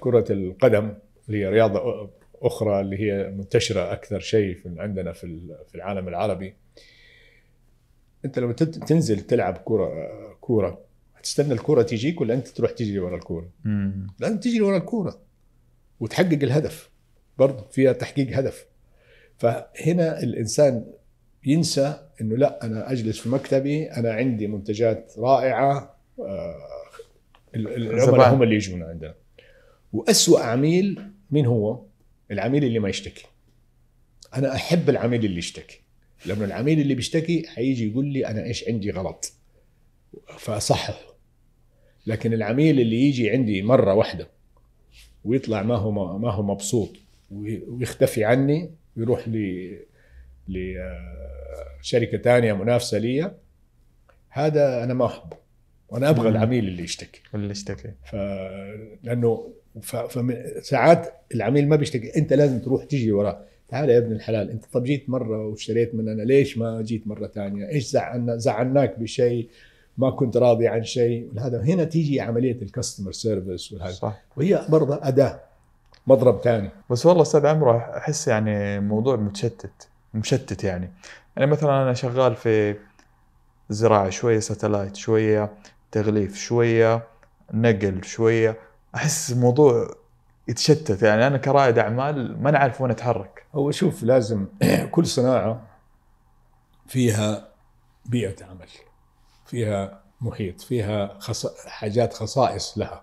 كرة 0.00 0.24
القدم 0.30 0.94
اللي 1.28 1.38
هي 1.38 1.48
رياضة 1.48 2.10
أخرى 2.34 2.80
اللي 2.80 2.98
هي 3.00 3.30
منتشرة 3.30 3.92
أكثر 3.92 4.20
شيء 4.20 4.74
عندنا 4.78 5.12
في 5.12 5.56
في 5.68 5.74
العالم 5.74 6.08
العربي. 6.08 6.54
أنت 8.24 8.38
لما 8.38 8.52
تنزل 8.52 9.20
تلعب 9.20 9.56
كرة 9.64 10.08
كوره 10.40 10.86
هتستنى 11.26 11.52
الكره 11.52 11.82
تجيك 11.82 12.20
ولا 12.20 12.34
أنت 12.34 12.48
تروح 12.48 12.70
تجري 12.70 12.98
ورا 12.98 13.16
الكورة. 13.16 13.50
لازم 14.18 14.40
تجري 14.40 14.60
ورا 14.60 14.76
الكورة 14.76 15.20
وتحقق 16.00 16.38
الهدف 16.42 16.90
برضه 17.38 17.66
فيها 17.70 17.92
تحقيق 17.92 18.38
هدف. 18.38 18.66
فهنا 19.38 20.22
الإنسان 20.22 20.84
ينسى 21.46 22.08
إنه 22.20 22.36
لا 22.36 22.64
أنا 22.66 22.92
أجلس 22.92 23.18
في 23.18 23.28
مكتبي 23.28 23.84
أنا 23.84 24.12
عندي 24.12 24.46
منتجات 24.46 25.12
رائعة 25.18 25.96
آه، 26.18 26.54
ال- 27.54 27.68
ال- 27.68 27.90
العملاء. 27.92 28.34
هم 28.34 28.42
اللي 28.42 28.54
يجون 28.54 28.82
عندنا. 28.82 29.14
وأسوأ 29.92 30.40
عميل 30.40 31.00
مين 31.30 31.46
هو؟ 31.46 31.84
العميل 32.30 32.64
اللي 32.64 32.78
ما 32.78 32.88
يشتكي. 32.88 33.26
أنا 34.34 34.54
أحب 34.54 34.90
العميل 34.90 35.24
اللي 35.24 35.38
يشتكي. 35.38 35.80
لأنه 36.26 36.44
العميل 36.44 36.80
اللي 36.80 36.94
بيشتكي 36.94 37.46
حيجي 37.48 37.90
يقول 37.90 38.06
لي 38.06 38.26
أنا 38.26 38.44
إيش 38.44 38.68
عندي 38.68 38.90
غلط؟ 38.90 39.32
فاصحح 40.38 41.00
لكن 42.06 42.32
العميل 42.32 42.80
اللي 42.80 42.96
يجي 43.08 43.30
عندي 43.30 43.62
مرة 43.62 43.94
واحدة 43.94 44.28
ويطلع 45.24 45.62
ما 45.62 45.74
هو 45.76 46.18
ما 46.18 46.30
هو 46.30 46.42
مبسوط 46.42 46.88
وي- 47.30 47.62
ويختفي 47.68 48.24
عني 48.24 48.70
ويروح 48.96 49.28
ل 49.28 49.68
لشركه 51.80 52.18
ثانية 52.18 52.52
منافسة 52.52 52.98
لي 52.98 53.32
هذا 54.30 54.84
أنا 54.84 54.94
ما 54.94 55.06
أحبه. 55.06 55.36
وأنا 55.88 56.10
أبغى. 56.10 56.28
العميل 56.28 56.68
اللي 56.68 56.82
يشتكي. 56.82 57.20
اللي 57.34 57.52
اشتكي 57.52 57.88
ف 58.10 58.14
لأنه 59.02 59.52
ف... 59.82 59.96
فمن... 59.96 60.36
ساعات 60.62 61.12
العميل 61.34 61.68
ما 61.68 61.76
بيشتكي. 61.76 62.16
أنت 62.16 62.32
لازم 62.32 62.58
تروح 62.58 62.84
تجري 62.84 63.12
وراه. 63.12 63.44
تعال 63.68 63.90
يا 63.90 63.98
ابن 63.98 64.12
الحلال 64.12 64.50
أنت 64.50 64.64
طب 64.72 64.84
جيت 64.84 65.10
مرة 65.10 65.46
واشتريت 65.46 65.94
مننا 65.94 66.22
ليش 66.22 66.58
ما 66.58 66.82
جيت 66.82 67.06
مرة 67.06 67.26
ثانية 67.26 67.68
إيش 67.68 67.84
زعلنا 67.86 68.36
زعلناك 68.36 68.98
بشيء؟ 68.98 69.48
ما 69.98 70.10
كنت 70.10 70.36
راضي 70.36 70.68
عن 70.68 70.84
شيء. 70.84 71.30
هذا 71.38 71.62
هنا 71.62 71.84
تيجي 71.84 72.20
عملية 72.20 72.62
ال 72.62 72.68
customer 72.68 73.12
service 73.12 73.72
والهذا. 73.72 73.92
صح. 73.92 74.14
وهي 74.36 74.66
برضه 74.68 74.98
أداة 75.02 75.40
مضرب 76.06 76.40
ثاني. 76.40 76.70
بس 76.90 77.06
والله 77.06 77.22
أستاذ 77.22 77.46
عمرو 77.46 77.76
أحس 77.76 78.28
يعني 78.28 78.80
موضوع 78.80 79.16
متشتت 79.16 79.88
مشتت 80.14 80.64
يعني. 80.64 80.90
يعني 81.36 81.50
مثلا 81.50 81.82
أنا 81.82 81.94
شغال 81.94 82.36
في 82.36 82.76
زراعة 83.70 84.10
شوية 84.10 84.38
ساتلايت 84.38 84.96
شوية 84.96 85.50
تغليف 85.92 86.36
شوية 86.36 87.02
نقل 87.54 88.04
شوية. 88.04 88.56
أحس 88.94 89.32
الموضوع 89.32 89.94
يتشتت 90.48 91.02
يعني. 91.02 91.26
أنا 91.26 91.36
كرائد 91.36 91.78
أعمال 91.78 92.42
ما 92.42 92.50
نعرف 92.50 92.80
وين 92.80 92.90
أتحرك. 92.90 93.44
هو 93.54 93.70
شوف 93.70 94.02
لازم 94.02 94.46
كل 94.92 95.06
صناعة 95.06 95.62
فيها 96.86 97.48
بيئة 98.06 98.44
عمل. 98.44 98.68
فيها 99.46 100.02
محيط 100.20 100.60
فيها 100.60 101.16
خص... 101.18 101.66
حاجات 101.66 102.12
خصائص 102.14 102.78
لها. 102.78 103.02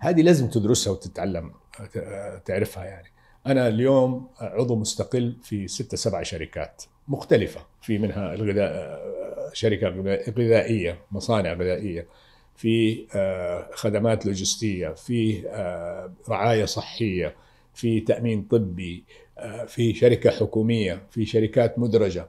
هذه 0.00 0.22
لازم 0.22 0.48
تدرسها 0.48 0.90
وتتعلم 0.92 1.52
تعرفها 2.44 2.84
يعني. 2.84 3.08
أنا 3.46 3.68
اليوم 3.68 4.28
عضو 4.40 4.76
مستقل 4.76 5.36
في 5.42 5.68
ستة 5.68 5.96
سبع 5.96 6.22
شركات 6.22 6.82
مختلفة 7.08 7.60
في 7.82 7.98
منها 7.98 8.34
الغذاء 8.34 9.02
شركة 9.52 9.88
غذاء- 9.88 10.30
غذائية 10.30 10.98
مصانع 11.12 11.52
غذائية 11.52 12.06
في 12.56 13.06
آه، 13.14 13.68
خدمات 13.74 14.26
لوجستية 14.26 14.88
في 14.88 15.48
آه، 15.48 16.12
رعاية 16.28 16.64
صحية 16.64 17.34
في 17.74 18.00
تأمين 18.00 18.42
طبي 18.42 19.04
آه، 19.38 19.64
في 19.64 19.94
شركة 19.94 20.30
حكومية 20.30 21.02
في 21.10 21.26
شركات 21.26 21.78
مدرجة. 21.78 22.28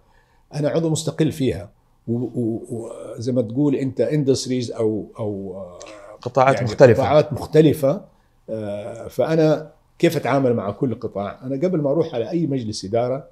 أنا 0.54 0.70
عضو 0.70 0.90
مستقل 0.90 1.32
فيها. 1.32 1.72
وزي 2.08 3.32
ما 3.32 3.42
تقول 3.42 3.76
أنت 3.76 4.02
اندستريز 4.02 4.72
أو 4.72 5.08
أو 5.20 5.54
آه، 5.58 5.80
قطاعات 6.22 6.56
يعني 6.56 6.66
مختلفة. 6.68 7.04
قطاعات 7.04 7.34
مختلفة. 7.34 8.06
آه، 8.50 9.08
فأنا 9.08 9.72
كيف 10.00 10.18
أتعامل 10.18 10.54
مع 10.54 10.72
كل 10.72 10.96
قطاع؟ 10.96 11.40
أنا 11.44 11.56
قبل 11.56 11.82
ما 11.82 11.92
أروح 11.92 12.14
على 12.16 12.30
أي 12.30 12.48
مجلس 12.48 12.86
إدارة 12.86 13.28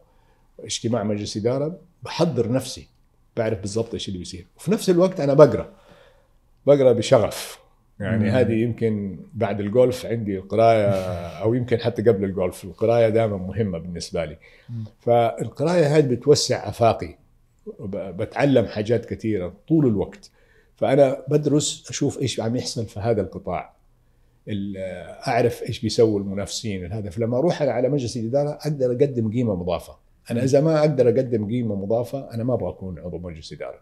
اجتماع 0.60 1.04
مجلس 1.04 1.38
إدارة 1.38 1.78
بحضر 2.04 2.52
نفسي 2.52 2.88
بعرف 3.38 3.60
بالضبط 3.60 3.94
إيش 3.94 4.08
اللي 4.08 4.20
بيصير. 4.20 4.46
وفي 4.58 4.72
نفس 4.72 4.90
الوقت 4.90 5.20
أنا 5.20 5.34
بقرأ. 5.34 5.70
بقرأ 6.68 6.92
بشغف. 6.92 7.60
يعني 8.00 8.24
مم. 8.24 8.30
هذه 8.36 8.54
يمكن 8.54 9.20
بعد 9.34 9.60
الجولف 9.60 10.06
عندي 10.06 10.38
القراية 10.38 10.88
أو 11.42 11.54
يمكن 11.54 11.78
حتى 11.78 12.02
قبل 12.02 12.24
الجولف 12.24 12.64
القراية 12.64 13.10
دائما 13.10 13.38
مهمة 13.38 13.78
بالنسبة 13.78 14.26
لي. 14.26 14.38
مم. 14.70 14.84
فالقراية 15.00 15.98
هذه 15.98 16.06
بتوسع 16.08 16.70
آفاقي. 16.70 17.08
وب- 17.08 17.21
بتعلم 17.90 18.66
حاجات 18.66 19.06
كثيرة 19.06 19.54
طول 19.68 19.88
الوقت. 19.88 20.32
فأنا 20.76 21.24
بدرس 21.28 21.86
أشوف 21.90 22.22
إيش 22.22 22.40
عم 22.40 22.56
يحصل 22.56 22.86
في 22.86 23.00
هذا 23.00 23.22
القطاع. 23.22 23.74
ال- 24.48 24.78
أعرف 25.28 25.64
إيش 25.64 25.82
بيسووا 25.82 26.20
المنافسين. 26.20 27.10
فلما 27.10 27.38
أروح 27.38 27.62
أنا 27.62 27.72
على 27.72 27.90
مجلس 27.90 28.18
الإدارة 28.18 28.50
أقدر 28.50 28.92
أقدم 28.92 29.32
قيمة 29.32 29.56
مضافة. 29.56 29.96
أنا 30.32 30.44
إذا 30.44 30.62
ما 30.62 30.80
أقدر 30.80 31.10
أقدم 31.10 31.50
قيمة 31.50 31.76
مضافة 31.76 32.34
أنا 32.34 32.44
ما 32.44 32.54
أبغى 32.54 32.70
أكون 32.70 33.00
عضو 33.00 33.18
مجلس 33.18 33.54
إدارة. 33.54 33.80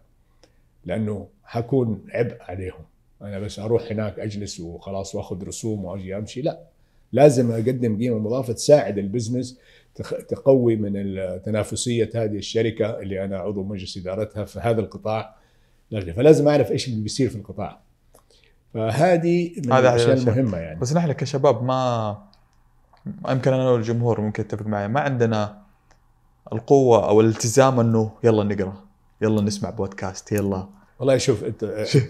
لأنه 0.84 1.26
حكون 1.44 2.04
عبء 2.10 2.36
عليهم. 2.40 2.84
أنا 3.22 3.38
بس 3.38 3.58
أروح 3.58 3.82
هناك 3.90 4.18
أجلس 4.18 4.60
وخلاص 4.60 5.14
وأخذ 5.14 5.44
رسوم 5.46 5.84
وأجي 5.84 6.16
أمشي. 6.16 6.42
لا. 6.42 6.60
لازم 7.12 7.52
أقدم 7.52 7.98
قيمة 7.98 8.18
مضافة 8.18 8.52
تساعد 8.52 8.98
البزنس 8.98 9.58
تقوي 10.28 10.76
من 10.76 10.92
تنافسية 11.42 12.10
هذه 12.14 12.36
الشركة 12.36 12.98
اللي 13.00 13.24
أنا 13.24 13.38
عضو 13.38 13.62
مجلس 13.62 13.96
إدارتها 13.96 14.44
في 14.44 14.60
هذا 14.60 14.80
القطاع. 14.80 15.36
لازم- 15.90 16.12
فلازم 16.12 16.48
أعرف 16.48 16.70
إيش 16.70 16.88
اللي 16.88 17.02
بيصير 17.02 17.28
في 17.30 17.36
القطاع. 17.36 17.80
فهذه 18.74 19.52
من 19.66 19.72
هذا 19.72 19.88
الأشياء 19.88 20.08
أحد 20.08 20.18
الأشياء. 20.18 20.34
المهمة 20.38 20.58
يعني. 20.58 20.80
بس 20.80 20.92
نحن 20.92 21.12
كشباب 21.12 21.62
ما 21.64 22.18
يمكن 23.28 23.52
أنا 23.52 23.70
والجمهور 23.70 24.20
ممكن 24.20 24.42
يتفق 24.42 24.66
معي 24.66 24.88
ما 24.88 25.00
عندنا 25.00 25.62
القوة 26.52 27.08
أو 27.08 27.20
الالتزام 27.20 27.80
إنه 27.80 28.12
يلا 28.24 28.44
نقرأ 28.44 28.84
يلا 29.22 29.42
نسمع 29.42 29.70
بودكاست 29.70 30.32
يلا. 30.32 30.68
والله 30.98 31.16
شوف 31.16 31.44
أنت 31.44 31.64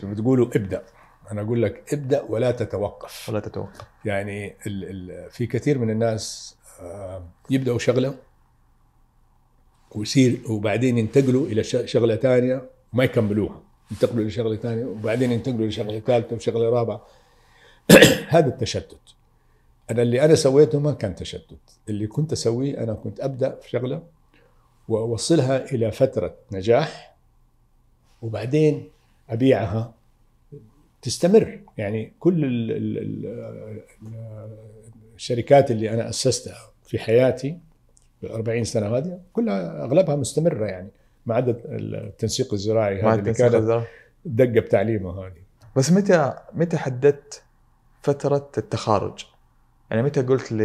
بتقولوا 0.04 0.46
ابدأ. 0.56 0.82
أنا 1.32 1.40
أقول 1.42 1.62
لك 1.62 1.94
ابدأ 1.94 2.22
ولا 2.28 2.50
تتوقف. 2.50 3.28
ولا 3.28 3.40
تتوقف. 3.40 3.80
يعني 4.04 4.46
ال 4.66 4.84
ال 5.10 5.30
في 5.30 5.46
كثير 5.46 5.78
من 5.78 5.90
الناس 5.90 6.56
يبدأوا 7.50 7.78
شغلة 7.78 8.14
ويصير 9.94 10.40
وبعدين 10.50 10.98
ينتقلوا 10.98 11.46
إلى 11.46 11.62
ش- 11.64 11.76
شغلة 11.84 12.16
ثانية 12.16 12.70
وما 12.94 13.04
يكملوها. 13.04 13.62
ينتقلوا 13.90 14.22
إلى 14.22 14.30
شغلة 14.30 14.56
ثانية 14.56 14.84
وبعدين 14.84 15.32
ينتقلوا 15.32 15.66
لشغلة 15.66 16.00
ثالثة 16.00 16.36
وشغلة 16.36 16.68
رابعة. 16.70 17.06
هذا 18.34 18.46
التشتت. 18.48 18.98
أنا 19.90 20.02
اللي 20.02 20.24
أنا 20.24 20.34
سويته 20.34 20.80
ما 20.80 20.92
كان 20.92 21.14
تشتت. 21.14 21.58
اللي 21.88 22.06
كنت 22.06 22.32
أسويه 22.32 22.82
أنا 22.82 22.94
كنت 22.94 23.20
أبدأ 23.20 23.60
في 23.60 23.70
شغلة 23.70 24.02
وأوصلها 24.88 25.64
إلى 25.72 25.90
فترة 25.92 26.34
نجاح 26.52 27.16
وبعدين 28.22 28.88
أبيعها. 29.30 29.94
تستمر. 31.02 31.60
يعني 31.78 32.12
كل 32.20 32.44
ال 32.44 32.70
ال 32.70 32.98
ال 32.98 33.80
الشركات 35.20 35.70
اللي 35.70 35.90
أنا 35.90 36.08
أسستها 36.08 36.70
في 36.84 36.98
حياتي 36.98 37.58
في 38.20 38.34
40 38.34 38.64
سنة 38.64 38.96
هذه 38.96 39.20
كلها 39.32 39.84
أغلبها 39.84 40.16
مستمرة 40.16 40.66
يعني 40.66 40.88
ما 41.26 41.34
عدا 41.34 41.56
التنسيق 41.64 42.52
الزراعي 42.52 43.02
هذا 43.02 43.14
اللي 43.14 43.32
كانت 43.32 43.54
الزرع. 43.54 43.84
دقة 44.24 44.60
بتعليمه 44.60 45.26
هذه 45.26 45.42
بس 45.76 45.92
متى 45.92 46.34
متى 46.52 46.76
حددت 46.76 47.42
فترة 48.02 48.50
التخارج؟ 48.58 49.24
يعني 49.90 50.02
متى 50.02 50.22
قلت 50.22 50.52
ل... 50.52 50.62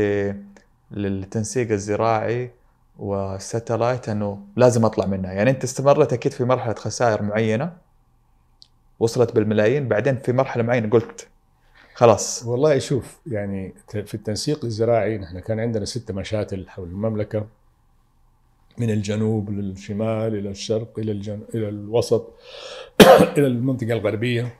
للتنسيق 0.91 1.71
الزراعي 1.71 2.51
والساتلايت 2.99 4.09
إنه 4.09 4.39
لازم 4.55 4.85
أطلع 4.85 5.05
منها، 5.05 5.33
يعني 5.33 5.49
أنت 5.49 5.63
استمرت 5.63 6.13
أكيد 6.13 6.31
في 6.31 6.43
مرحلة 6.43 6.73
خسائر 6.73 7.21
معينة 7.21 7.77
وصلت 8.99 9.35
بالملايين 9.35 9.87
بعدين 9.87 10.17
في 10.17 10.33
مرحلة 10.33 10.63
معينة 10.63 10.89
قلت 10.89 11.27
خلاص 11.95 12.43
والله 12.45 12.79
شوف 12.79 13.19
يعني 13.27 13.73
في 13.87 14.13
التنسيق 14.13 14.65
الزراعي 14.65 15.17
نحن 15.17 15.39
كان 15.39 15.59
عندنا 15.59 15.85
ست 15.85 16.11
مشاتل 16.11 16.69
حول 16.69 16.87
المملكة 16.87 17.47
من 18.77 18.89
الجنوب 18.89 19.49
للشمال 19.49 20.35
إلى 20.35 20.49
الشرق 20.49 20.99
إلى 20.99 21.11
الجن... 21.11 21.41
إلى 21.55 21.69
الوسط 21.69 22.33
إلى 23.37 23.47
المنطقة 23.47 23.93
الغربية 23.93 24.55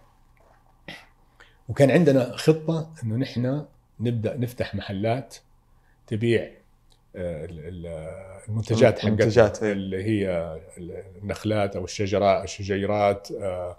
وكان 1.69 1.91
عندنا 1.91 2.37
خطة 2.37 2.93
إنه 3.03 3.15
نحن 3.15 3.65
نبدأ 3.99 4.37
نفتح 4.37 4.75
محلات 4.75 5.35
تبيع 6.07 6.51
آه، 7.15 7.45
ال- 7.45 7.67
ال- 7.67 8.45
المنتجات 8.49 8.99
حقتنا 8.99 9.51
إيه. 9.63 9.71
اللي 9.71 10.03
هي 10.03 10.57
النخلات 11.21 11.75
أو 11.75 11.83
الشجرات 11.83 12.43
الشجيرات 12.43 13.27
آه، 13.31 13.77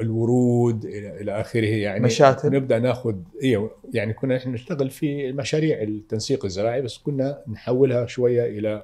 الورود 0.00 0.84
إلى 0.84 1.40
آخره. 1.40 1.64
يعني 1.66 2.00
مشاتل. 2.04 2.50
نبدأ 2.52 2.78
ناخذ 2.78 3.14
أيوه 3.42 3.70
يعني 3.94 4.12
كنا 4.12 4.36
إحنا 4.36 4.52
نشتغل 4.52 4.90
في 4.90 5.32
مشاريع 5.32 5.82
التنسيق 5.82 6.44
الزراعي 6.44 6.82
بس 6.82 6.98
كنا 6.98 7.38
نحولها 7.52 8.06
شوية 8.06 8.58
إلى 8.58 8.82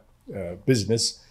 بزنس 0.68 1.24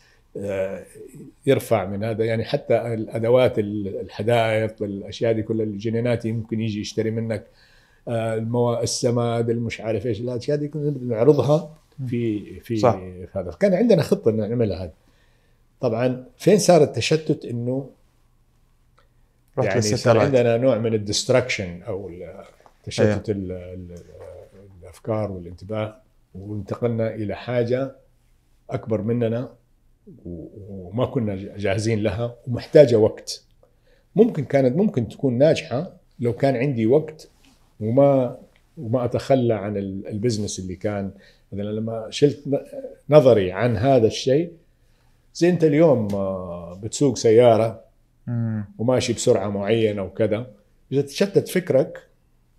يرفع 1.46 1.86
من 1.86 2.04
هذا. 2.04 2.26
يعني 2.26 2.44
حتى 2.44 2.94
الأدوات 2.94 3.60
ال- 3.60 4.00
الحدائق 4.02 4.84
الأشياء 4.84 5.34
دي 5.34 5.42
كلها 5.44 5.66
الجنيناتي 5.66 6.32
ممكن 6.32 6.62
يجي 6.62 6.82
يشتري 6.82 7.12
منك 7.12 7.44
آه، 8.08 8.36
الموا 8.36 8.84
السماد 8.84 9.50
المش 9.50 9.82
عارف 9.82 10.06
إيش 10.08 10.22
الأشياء 10.22 10.58
دي 10.58 10.68
كنا 10.68 10.94
نعرضها 11.08 11.76
في 12.08 12.60
في 12.60 12.78
صح. 12.78 12.96
في 13.00 13.28
هذا. 13.36 13.52
كان 13.60 13.74
عندنا 13.74 14.02
خطة 14.02 14.30
ان 14.32 14.38
نعملها 14.38 14.84
هذا 14.84 14.92
طبعا 15.82 16.26
فين 16.38 16.58
صار 16.58 16.84
التشتت؟ 16.84 17.46
إنه 17.46 17.90
رحت 19.60 19.68
يعني 19.68 19.82
صار 19.98 20.20
عندنا 20.20 20.58
نوع 20.58 20.78
من 20.78 20.94
ال 20.94 21.01
distraction 21.01 21.82
أو 21.82 22.12
تشتت 22.84 23.30
ال- 23.30 23.96
الأفكار 24.82 25.32
والانتباه 25.32 25.96
وانتقلنا 26.36 27.16
إلى 27.16 27.36
حاجة 27.36 27.96
أكبر 28.70 29.02
مننا 29.02 29.50
وما 30.26 31.06
كنا 31.06 31.36
جاهزين 31.58 32.04
لها 32.04 32.36
ومحتاجة 32.48 32.96
وقت. 32.96 33.44
ممكن 34.16 34.46
كانت 34.46 34.78
ممكن 34.78 35.08
تكون 35.08 35.38
ناجحة 35.38 35.92
لو 36.20 36.34
كان 36.34 36.56
عندي 36.56 36.86
وقت 36.88 37.28
وما 37.80 38.38
وما 38.78 39.06
أتخلى 39.06 39.54
عن 39.54 39.78
ال- 39.78 40.08
ال 40.08 40.14
business 40.14 40.60
اللي 40.60 40.76
كان. 40.76 41.12
مثلا 41.52 41.64
لما 41.72 42.08
شلت 42.10 42.40
نظري 43.10 43.52
عن 43.52 43.78
هذا 43.78 44.08
الشيء 44.08 44.52
زي 45.34 45.50
أنت 45.50 45.64
اليوم 45.64 46.08
آه، 46.16 46.80
بتسوق 46.84 47.18
سيارة. 47.18 47.82
وماشي 48.78 49.14
بسرعة 49.14 49.48
معينة 49.50 50.04
وكذا. 50.04 50.48
إذا 50.92 51.02
تشتت 51.02 51.48
فكرك 51.50 52.04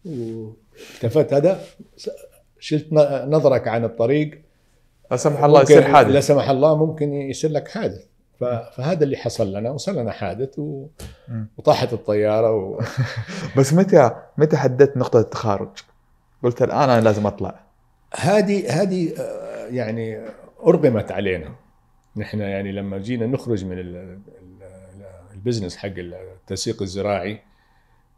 والتفت 0.05 1.35
هذا 1.35 1.61
شلت 2.59 2.93
ن- 2.93 3.31
نظرك 3.31 3.69
عن 3.69 3.85
الطريق. 3.85 4.43
لا 5.11 5.17
سمح 5.17 5.45
الله 5.45 5.61
ممكن- 5.61 5.73
يصير 5.75 5.83
حادث. 5.93 6.11
لا 6.11 6.21
سمح 6.21 6.49
الله 6.49 6.77
ممكن 6.87 7.13
يصير 7.15 7.51
لك 7.51 7.69
حادث. 7.69 8.05
ف- 8.41 8.45
فهذا 8.45 9.05
اللي 9.05 9.17
حصل 9.17 9.53
لنا 9.53 9.71
وصل 9.71 9.99
لنا 9.99 10.11
حادث 10.13 10.59
و... 10.59 10.87
وطاحت 11.59 11.93
الطيارة 11.93 12.53
و... 12.55 12.81
بس 13.59 13.73
متى 13.75 14.11
متى 14.39 14.57
حددت 14.57 14.97
نقطة 14.97 15.21
التخارج؟ 15.21 15.69
قلت 16.43 16.63
الآن 16.63 16.91
أنا 16.91 17.01
لازم 17.01 17.27
أطلع. 17.27 17.61
هذه 18.17 18.83
هذه 18.83 19.13
آه، 19.21 19.67
يعني 19.67 20.21
أرغمت 20.67 21.13
علينا. 21.13 21.55
نحن 22.17 22.41
يعني 22.41 22.73
لما 22.73 22.99
جينا 22.99 23.27
نخرج 23.27 23.65
من 23.65 23.79
ال 25.41 25.45
business 25.45 25.77
حق 25.77 25.91
التسويق 25.97 26.83
الزراعي 26.83 27.41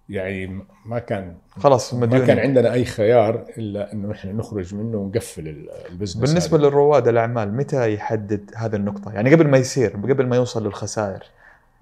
يعني 0.09 0.65
ما 0.87 0.99
كان 0.99 1.37
خلاص 1.51 1.95
ما 1.95 2.19
كان 2.27 2.39
عندنا 2.39 2.73
أي 2.73 2.85
خيار 2.85 3.45
إلا 3.59 3.93
إنه 3.93 4.13
إحنا 4.13 4.33
نخرج 4.33 4.75
منه 4.75 4.97
ونقفل 4.99 5.49
ال- 5.49 5.71
ال 5.91 5.93
business 5.93 6.17
بالنسبة 6.31 6.59
هذا. 6.59 6.67
للرواد 6.67 7.09
الأعمال 7.09 7.55
متى 7.55 7.95
يحدد 7.95 8.51
هذه 8.57 8.77
النقطة؟ 8.77 9.13
يعني 9.13 9.35
قبل 9.35 9.49
ما 9.49 9.59
يصير 9.59 9.91
قبل 9.91 10.27
ما 10.27 10.37
يوصل 10.37 10.65
للخسائر 10.67 11.23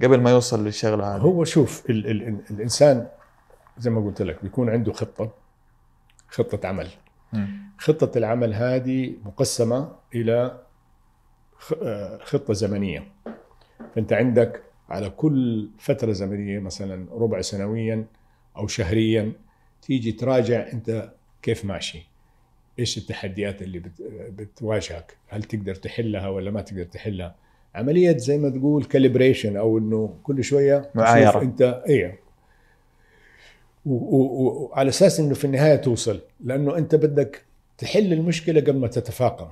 قبل 0.03 0.21
ما 0.21 0.31
يوصل 0.31 0.65
للشغلة 0.65 1.17
هذه 1.17 1.21
هو 1.21 1.45
شوف 1.45 1.91
ال 1.91 2.07
ال 2.11 2.23
ال 2.29 2.37
الإنسان 2.51 3.07
زي 3.79 3.91
ما 3.91 4.01
قلت 4.07 4.23
لك 4.23 4.43
بيكون 4.43 4.71
عنده 4.71 4.93
خطة 4.93 5.31
خطة 6.29 6.69
عمل. 6.69 6.89
خطة 7.79 8.19
العمل 8.19 8.55
هذه 8.55 9.15
مقسمة 9.25 9.93
إلى 10.15 10.59
آه، 11.83 12.19
خطة 12.25 12.55
زمنية 12.55 13.05
فأنت 13.95 14.13
عندك 14.13 14.63
على 14.91 15.11
كل 15.11 15.69
فترة 15.79 16.13
زمنية 16.13 16.59
مثلا 16.59 17.07
ربع 17.13 17.41
سنويا 17.41 18.05
أو 18.57 18.67
شهريا 18.67 19.33
تيجي 19.83 20.13
تراجع 20.13 20.73
أنت 20.73 21.13
كيف 21.43 21.65
ماشي؟ 21.65 22.07
إيش 22.79 22.99
التحديات 22.99 23.63
اللي 23.63 23.79
بت- 23.79 24.03
بتواجهك؟ 24.39 25.17
هل 25.29 25.43
تقدر 25.43 25.75
تحلها 25.75 26.29
ولا 26.29 26.51
ما 26.51 26.61
تقدر 26.63 26.85
تحلها؟ 26.85 27.35
عملية 27.75 28.17
زي 28.17 28.39
ما 28.39 28.49
تقول 28.51 28.85
calibration 28.85 29.57
أو 29.57 29.79
إنه 29.79 30.15
كل 30.23 30.45
شوية 30.45 30.79
تشوف 30.79 30.97
معايرة. 30.97 31.43
أنت 31.43 31.83
إيه. 31.89 32.19
وعلى 33.87 34.89
أساس 34.89 35.21
إنه 35.21 35.35
في 35.35 35.45
النهاية 35.45 35.77
توصل 35.77 36.21
لأنه 36.41 36.79
أنت 36.79 36.95
بدك 36.95 37.45
تحل 37.79 38.13
المشكلة 38.13 38.61
قبل 38.61 38.79
ما 38.79 38.87
تتفاقم. 38.89 39.49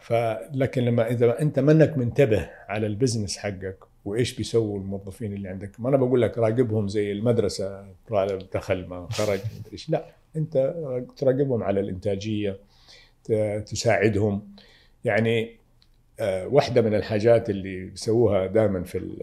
فلكن 0.00 0.84
لما 0.84 1.10
إذا 1.10 1.42
أنت 1.42 1.58
منك 1.58 1.98
منتبه 1.98 2.50
على 2.68 2.86
ال 2.86 2.92
business 2.92 3.36
حقك 3.36 3.76
وإيش 4.04 4.36
بيسووا 4.36 4.78
الموظفين 4.78 5.32
اللي 5.32 5.48
عندك 5.48 5.70
ما 5.78 5.88
أنا 5.88 5.96
بقول 5.96 6.22
لك 6.22 6.38
راقبهم 6.38 6.88
زي 6.88 7.12
المدرسة 7.12 7.86
طالب 8.08 8.42
دخل 8.54 8.86
ما 8.86 9.08
خرج 9.10 9.40
إيش. 9.72 9.90
لا 9.90 10.04
أنت 10.36 10.74
تراقبهم 11.16 11.62
على 11.62 11.80
الإنتاجية 11.80 12.58
تساعدهم. 13.66 14.48
يعني 15.04 15.58
آه، 16.20 16.46
واحدة 16.46 16.82
من 16.82 16.94
الحاجات 16.94 17.50
اللي 17.50 17.84
بيسووها 17.84 18.46
دائما 18.46 18.82
في 18.82 18.98
ال 18.98 19.18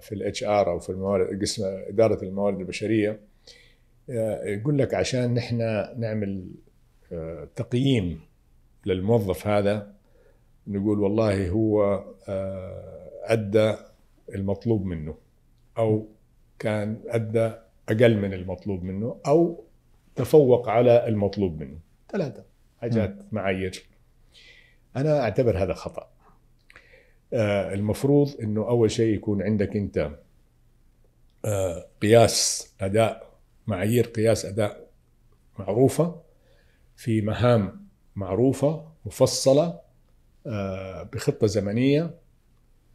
في 0.00 0.14
ال 0.14 0.44
HR 0.44 0.70
أو 0.70 0.78
في 0.78 0.90
الموارد 0.90 1.40
قسم 1.42 1.64
إدارة 1.64 2.24
الموارد 2.24 2.60
البشرية 2.60 3.20
آه، 4.10 4.44
يقول 4.44 4.78
لك 4.78 4.94
عشان 4.94 5.34
نحن 5.34 5.58
نعمل 5.96 6.50
آه، 7.12 7.48
تقييم 7.56 8.20
للموظف 8.86 9.46
هذا 9.46 9.94
نقول 10.66 11.00
والله 11.00 11.48
هو 11.48 12.04
آه، 12.28 13.10
أدى 13.24 13.74
المطلوب 14.34 14.84
منه 14.84 15.14
أو 15.78 16.08
كان 16.58 17.00
أدى 17.06 17.52
أقل 17.88 18.16
من 18.16 18.32
المطلوب 18.32 18.82
منه 18.82 19.20
أو 19.26 19.64
تفوق 20.16 20.68
على 20.68 21.08
المطلوب 21.08 21.62
منه. 21.62 21.78
ثلاثة. 22.12 22.44
حاجات 22.80 23.16
معايير. 23.32 23.82
أنا 24.96 25.20
أعتبر 25.20 25.62
هذا 25.62 25.74
خطأ. 25.74 26.10
آه، 27.32 27.74
المفروض 27.74 28.40
إنه 28.42 28.68
أول 28.68 28.90
شيء 28.90 29.14
يكون 29.14 29.42
عندك 29.42 29.76
أنت 29.76 30.10
آه، 31.44 31.86
قياس 32.02 32.70
أداء 32.80 33.30
معايير 33.66 34.06
قياس 34.06 34.44
أداء 34.44 34.90
معروفة 35.58 36.22
في 36.96 37.20
مهام 37.20 37.89
معروفة 38.20 38.86
مفصلة 39.06 39.80
آه، 40.46 41.02
بخطة 41.02 41.46
زمنية. 41.46 42.14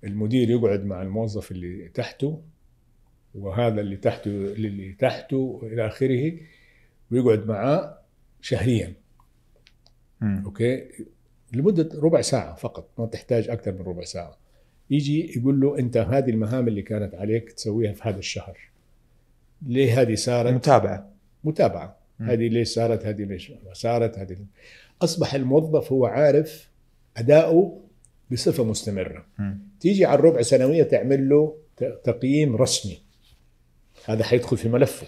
المدير 0.03 0.49
يقعد 0.49 0.85
مع 0.85 1.01
الموظف 1.01 1.51
اللي 1.51 1.87
تحته 1.87 2.41
وهذا 3.35 3.81
اللي 3.81 3.97
تحته 3.97 4.29
اللي 4.29 4.93
تحته 4.93 5.59
إلى 5.63 5.87
آخره 5.87 6.33
ويقعد 7.11 7.47
معاه 7.47 7.99
شهريا. 8.41 8.93
مم. 10.21 10.43
أوكي؟ 10.45 10.87
لمدة 11.53 11.89
ربع 11.99 12.21
ساعة 12.21 12.55
فقط 12.55 12.89
ما 12.97 13.05
تحتاج 13.05 13.49
أكثر 13.49 13.71
من 13.71 13.81
ربع 13.81 14.03
ساعة. 14.03 14.37
يجي 14.89 15.37
يقول 15.37 15.59
له 15.59 15.79
أنت 15.79 15.97
هذه 15.97 16.29
المهام 16.29 16.67
اللي 16.67 16.81
كانت 16.81 17.15
عليك 17.15 17.51
تسويها 17.51 17.93
في 17.93 18.09
هذا 18.09 18.19
الشهر. 18.19 18.57
ليه 19.61 20.01
هذه 20.01 20.15
صارت؟ 20.15 20.53
متابعة. 20.53 21.11
متابعة. 21.43 21.97
مم. 22.19 22.29
هذه 22.29 22.47
ليش 22.47 22.67
صارت؟ 22.67 23.05
هذه 23.05 23.23
ليش 23.23 23.51
ما 23.51 23.73
صارت؟ 23.73 24.17
هذه 24.19 24.37
أصبح 25.01 25.33
الموظف 25.33 25.91
هو 25.91 26.05
عارف 26.05 26.69
أداؤه 27.17 27.81
بصفة 28.31 28.63
مستمرة. 28.63 29.25
مم. 29.39 29.59
تيجي 29.79 30.05
على 30.05 30.19
الربع 30.19 30.41
سنوية 30.41 30.83
تعمل 30.83 31.29
له 31.29 31.55
تقييم 32.03 32.55
رسمي. 32.55 32.97
هذا 34.05 34.23
حيدخل 34.23 34.57
في 34.57 34.69
ملفه. 34.69 35.07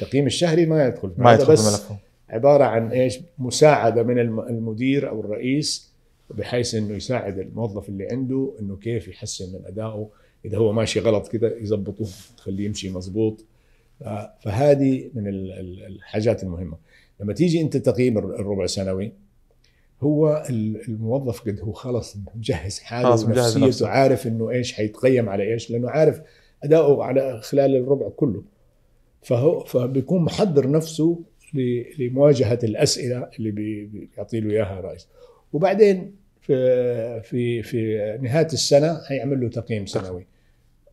التقييم 0.00 0.26
الشهري 0.26 0.66
ما 0.66 0.86
يدخل. 0.86 1.12
ما 1.16 1.32
يدخل 1.34 1.52
بس 1.52 1.60
في 1.78 1.82
ملفه. 1.92 1.96
عبارة 2.28 2.64
عن 2.64 2.92
إيش؟ 2.92 3.18
مساعدة 3.38 4.02
من 4.02 4.18
الم- 4.18 4.40
المدير 4.40 5.08
أو 5.08 5.20
الرئيس 5.20 5.90
بحيث 6.30 6.74
إنه 6.74 6.94
يساعد 6.94 7.38
الموظف 7.38 7.88
اللي 7.88 8.08
عنده 8.10 8.52
إنه 8.60 8.76
كيف 8.76 9.08
يحسن 9.08 9.52
من 9.52 9.66
ادائه 9.66 10.08
إذا 10.44 10.58
هو 10.58 10.72
ماشي 10.72 11.00
غلط 11.00 11.28
كده 11.28 11.56
يظبطه 11.56 12.06
يخليه 12.38 12.64
يمشي 12.64 12.90
مظبوط 12.90 13.44
ف- 14.00 14.04
فهذه 14.42 15.10
من 15.14 15.26
ال- 15.28 15.52
ال- 15.52 15.86
الحاجات 15.86 16.42
المهمة. 16.42 16.76
لما 17.20 17.32
تيجي 17.32 17.60
أنت 17.60 17.76
تقييم 17.76 18.18
الر- 18.18 18.34
الربع 18.40 18.66
سنوي 18.66 19.12
هو 20.00 20.44
ال- 20.50 20.88
الموظف 20.88 21.40
قد 21.40 21.60
هو 21.60 21.72
خلص 21.72 22.16
مجهز 22.36 22.78
حاله 22.78 23.08
ونفسيته. 23.24 23.88
عارف 23.88 24.26
إنه 24.26 24.50
إيش 24.50 24.72
حيتقيم 24.72 25.28
على 25.28 25.52
إيش 25.52 25.70
لأنه 25.70 25.90
عارف 25.90 26.20
أداؤه 26.64 27.04
على 27.04 27.40
خلال 27.40 27.76
الربع 27.76 28.08
كله. 28.08 28.42
فهو 29.22 29.64
فبيكون 29.64 30.22
محضر 30.22 30.70
نفسه 30.70 31.18
لمواجهة 31.98 32.58
الأسئلة 32.64 33.28
اللي 33.38 33.50
بي- 33.50 33.86
بيعطي 33.86 34.40
له 34.40 34.50
إياها 34.50 34.78
الرئيس 34.80 35.08
وبعدين 35.52 36.14
في 36.40 37.20
في 37.22 37.62
في 37.62 38.18
نهاية 38.22 38.46
السنة 38.46 39.00
هيعمل 39.06 39.40
له 39.40 39.48
تقييم 39.48 39.86
سنوي. 39.86 40.26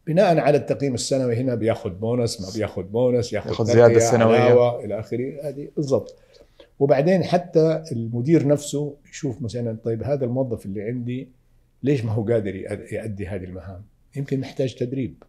بناء 0.07 0.39
على 0.39 0.57
التقييم 0.57 0.93
السنوي 0.93 1.35
هنا 1.35 1.55
بياخذ 1.55 1.89
بونص 1.89 2.41
ما 2.41 2.47
بياخذ 2.55 2.83
بونص 2.83 3.33
ياخذ 3.33 3.99
سنوية. 3.99 4.39
علاوة 4.39 4.85
إلى 4.85 4.99
آخره. 4.99 5.33
هذه 5.43 5.67
بالضبط. 5.75 6.15
وبعدين 6.79 7.23
حتى 7.23 7.83
المدير 7.91 8.47
نفسه 8.47 8.95
يشوف 9.11 9.41
مثلا 9.41 9.77
طيب 9.83 10.03
هذا 10.03 10.25
الموظف 10.25 10.65
اللي 10.65 10.81
عندي 10.81 11.29
ليش 11.83 12.05
ما 12.05 12.11
هو 12.11 12.23
قادر 12.23 12.55
يؤدي 12.91 13.27
هذه 13.27 13.43
المهام؟ 13.43 13.81
يمكن 14.15 14.39
محتاج 14.39 14.75
تدريب 14.75 15.23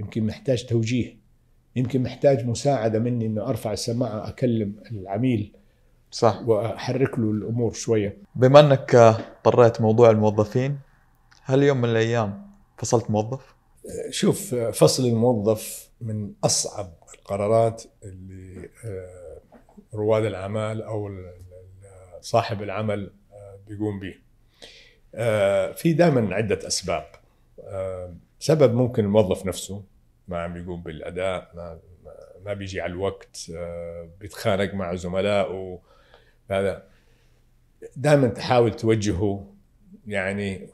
يمكن 0.00 0.26
محتاج 0.26 0.66
توجيه 0.66 1.16
يمكن 1.76 2.02
محتاج 2.02 2.46
مساعدة 2.46 2.98
مني 2.98 3.26
إنه 3.26 3.48
أرفع 3.48 3.72
السماعة 3.72 4.28
أكلم 4.28 4.74
العميل 4.92 5.52
صح. 6.10 6.42
وأحرك 6.46 7.18
له 7.18 7.30
الأمور 7.30 7.72
شوية. 7.72 8.16
بما 8.36 8.60
إنك 8.60 9.16
طريت 9.44 9.80
موضوع 9.80 10.10
الموظفين 10.10 10.78
هل 11.44 11.62
يوم 11.62 11.78
من 11.80 11.88
الأيام 11.88 12.42
فصلت 12.78 13.10
موظف؟ 13.10 13.54
شوف 14.10 14.54
فصل 14.54 15.06
الموظف 15.06 15.90
من 16.00 16.32
أصعب 16.44 16.92
القرارات 17.14 17.82
اللي 18.04 18.68
آه، 18.84 19.40
رواد 19.94 20.24
الأعمال 20.24 20.82
أو 20.82 21.10
صاحب 22.20 22.62
العمل 22.62 23.10
آه، 23.32 23.58
بيقوم 23.68 24.00
به. 24.00 24.14
آه، 25.14 25.72
في 25.72 25.92
دائما 25.92 26.34
عدة 26.34 26.66
أسباب. 26.66 27.06
سبب 28.38 28.74
ممكن 28.74 29.04
الموظف 29.04 29.46
نفسه 29.46 29.82
ما 30.28 30.42
عم 30.42 30.54
بيقوم 30.54 30.82
بالأداء 30.82 31.50
ما 31.54 31.78
ما 32.44 32.54
بيجي 32.54 32.80
على 32.80 32.92
الوقت 32.92 33.50
بيتخانق 34.20 34.74
مع 34.74 34.94
زملائه 34.94 35.78
هذا 36.50 36.86
دائما 37.96 38.28
تحاول 38.28 38.76
توجهه 38.76 39.46
يعني 40.06 40.68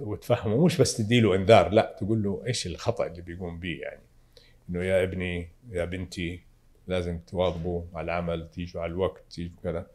وتفهمه. 0.00 0.64
مش 0.64 0.80
بس 0.80 0.96
تديله 0.96 1.34
إنذار 1.34 1.68
لا 1.68 1.96
تقول 2.00 2.22
له 2.22 2.42
إيش 2.46 2.66
الخطأ 2.66 3.06
اللي 3.06 3.22
بيقوم 3.22 3.58
به 3.58 3.78
يعني؟ 3.82 4.00
إنه 4.70 4.82
يا 4.84 5.02
ابني 5.02 5.48
يا 5.70 5.84
بنتي 5.84 6.40
لازم 6.86 7.18
تواظبوا 7.18 7.82
على 7.94 8.04
العمل 8.04 8.50
تيجوا 8.50 8.82
على 8.82 8.92
الوقت 8.92 9.22
تيجوا 9.30 9.56
كذا. 9.62 9.86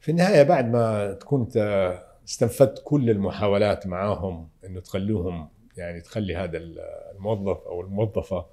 في 0.00 0.10
النهاية 0.10 0.42
بعد 0.42 0.72
ما 0.72 1.12
تكون 1.12 1.48
استنفذت 2.28 2.82
كل 2.84 3.10
المحاولات 3.10 3.86
معاهم 3.86 4.48
إنه 4.64 4.80
تخلوهم 4.80 5.48
يعني 5.76 6.00
تخلي 6.00 6.36
هذا 6.36 6.58
الموظف 6.58 7.60
أو 7.66 7.80
الموظفة 7.80 8.46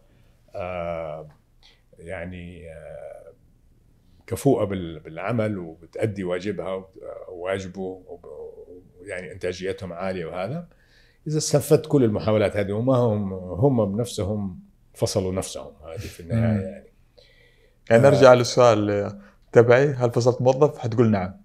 آه 0.55 1.27
يعني 1.99 2.71
آه 2.73 3.33
كفوءة 4.27 4.65
بال- 4.65 4.99
بالعمل 4.99 5.57
وبتأدي 5.57 6.23
واجبها 6.23 6.87
وواجبه 7.29 8.03
يعني 9.05 9.31
إنتاجيتهم 9.31 9.93
عالية 9.93 10.25
وهذا 10.25 10.67
إذا 11.27 11.37
استنفذت 11.37 11.85
كل 11.85 12.03
المحاولات 12.03 12.57
هذه 12.57 12.71
وما 12.71 12.95
هم 12.95 13.33
هم 13.33 13.95
بنفسهم 13.95 14.59
فصلوا 14.93 15.33
نفسهم 15.33 15.71
هذه 15.91 15.97
في 15.99 16.19
النهاية. 16.19 16.61
يعني 16.61 16.85
يعني. 17.89 18.03
نرجع 18.03 18.33
للسؤال 18.33 19.11
تبعي 19.51 19.87
هل 19.87 20.11
فصلت 20.11 20.41
موظف؟ 20.41 20.77
حتقول 20.77 21.11
نعم 21.11 21.41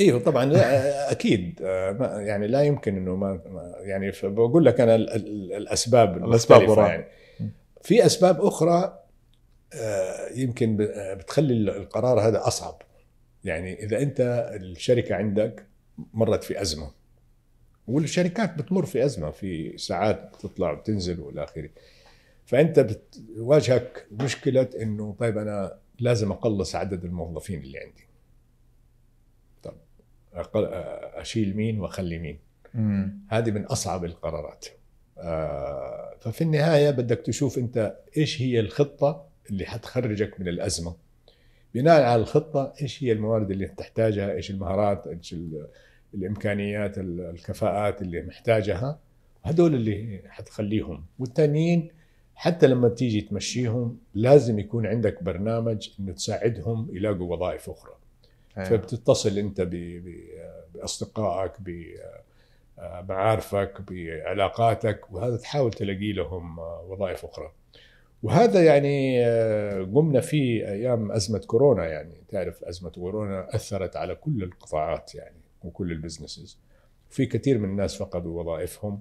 أيوه 0.00 0.20
طبعا 0.20 0.44
لا 0.44 1.12
أكيد 1.12 1.60
يعني 2.00 2.46
لا 2.46 2.62
يمكن 2.62 2.96
إنه 2.96 3.16
ما 3.16 3.40
يعني 3.80 4.12
بقول 4.22 4.64
لك 4.64 4.80
أنا 4.80 4.94
ال- 4.94 5.10
ال- 5.10 5.52
الأسباب 5.52 6.16
الأسباب 6.16 6.60
المختلفة 6.60 6.70
وراء. 6.72 6.88
يعني 6.90 7.06
في 7.82 8.06
أسباب 8.06 8.40
أخرى 8.40 9.00
آه، 9.74 10.28
يمكن 10.34 10.88
آه، 10.94 11.14
بتخلي 11.14 11.52
القرار 11.54 12.20
هذا 12.20 12.46
أصعب 12.46 12.82
يعني 13.44 13.84
إذا 13.84 14.02
أنت 14.02 14.50
الشركة 14.60 15.14
عندك 15.14 15.66
مرت 16.14 16.44
في 16.44 16.62
أزمة. 16.62 16.90
والشركات 17.88 18.58
بتمر 18.58 18.86
في 18.86 19.04
أزمة 19.04 19.30
في 19.30 19.78
ساعات 19.78 20.36
بتطلع 20.36 20.70
وبتنزل 20.72 21.20
والى 21.20 21.44
آخره. 21.44 21.70
فأنت 22.46 22.80
بتواجهك 22.80 24.06
مشكلة 24.12 24.68
إنه 24.82 25.16
طيب 25.18 25.38
أنا 25.38 25.78
لازم 26.00 26.32
أقلص 26.32 26.74
عدد 26.74 27.04
الموظفين 27.04 27.60
اللي 27.60 27.78
عندي. 27.78 28.06
طب 29.62 29.74
أقل 30.32 30.64
أشيل 31.14 31.56
مين 31.56 31.80
وأخلي 31.80 32.18
مين؟ 32.18 32.38
مم. 32.74 33.18
هذه 33.28 33.50
من 33.50 33.64
أصعب 33.64 34.04
القرارات. 34.04 34.66
آه، 35.18 36.16
ففي 36.20 36.40
النهاية 36.44 36.90
بدك 36.90 37.18
تشوف 37.18 37.58
أنت 37.58 37.96
إيش 38.16 38.42
هي 38.42 38.60
الخطة 38.60 39.26
اللي 39.50 39.64
حتخرجك 39.64 40.40
من 40.40 40.48
الأزمة. 40.48 40.96
بناء 41.74 42.02
على 42.02 42.22
الخطة 42.22 42.72
إيش 42.82 43.04
هي 43.04 43.12
الموارد 43.12 43.50
اللي 43.50 43.66
تحتاجها 43.66 44.32
إيش 44.32 44.50
المهارات 44.50 45.06
إيش 45.06 45.34
الإمكانيات 46.14 46.98
ال- 46.98 47.20
الكفاءات 47.20 48.02
اللي 48.02 48.22
محتاجها 48.22 48.98
هدول 49.44 49.74
اللي 49.74 50.22
حتخليهم. 50.28 51.04
والتانيين 51.18 51.88
حتى 52.34 52.66
لما 52.66 52.88
تيجي 52.88 53.20
تمشيهم 53.20 53.98
لازم 54.14 54.58
يكون 54.58 54.86
عندك 54.86 55.22
برنامج 55.22 55.90
إنه 56.00 56.12
تساعدهم 56.12 56.88
يلاقوا 56.92 57.32
وظائف 57.36 57.70
أخرى. 57.70 57.92
أيوة. 58.58 58.68
فبتتصل 58.68 59.38
أنت 59.38 59.60
بأصدقائك 60.74 61.52
بمعارفك 62.78 63.80
بعلاقاتك 63.90 65.12
وهذا 65.12 65.36
تحاول 65.36 65.70
تلاقي 65.72 66.12
لهم 66.12 66.58
وظائف 66.58 67.24
أخرى. 67.24 67.52
وهذا 68.22 68.62
يعني 68.64 69.26
آه، 69.26 69.82
قمنا 69.82 70.20
فيه 70.20 70.68
أيام 70.72 71.12
أزمة 71.12 71.38
كورونا 71.38 71.86
يعني. 71.86 72.14
تعرف 72.28 72.64
أزمة 72.64 72.90
كورونا 72.90 73.54
أثرت 73.54 73.96
على 73.96 74.14
كل 74.14 74.42
القطاعات 74.42 75.14
يعني. 75.14 75.39
وكل 75.64 75.92
البزنسز. 75.92 76.58
في 77.10 77.26
كثير 77.26 77.58
من 77.58 77.68
الناس 77.68 77.96
فقدوا 77.96 78.40
وظائفهم. 78.40 79.00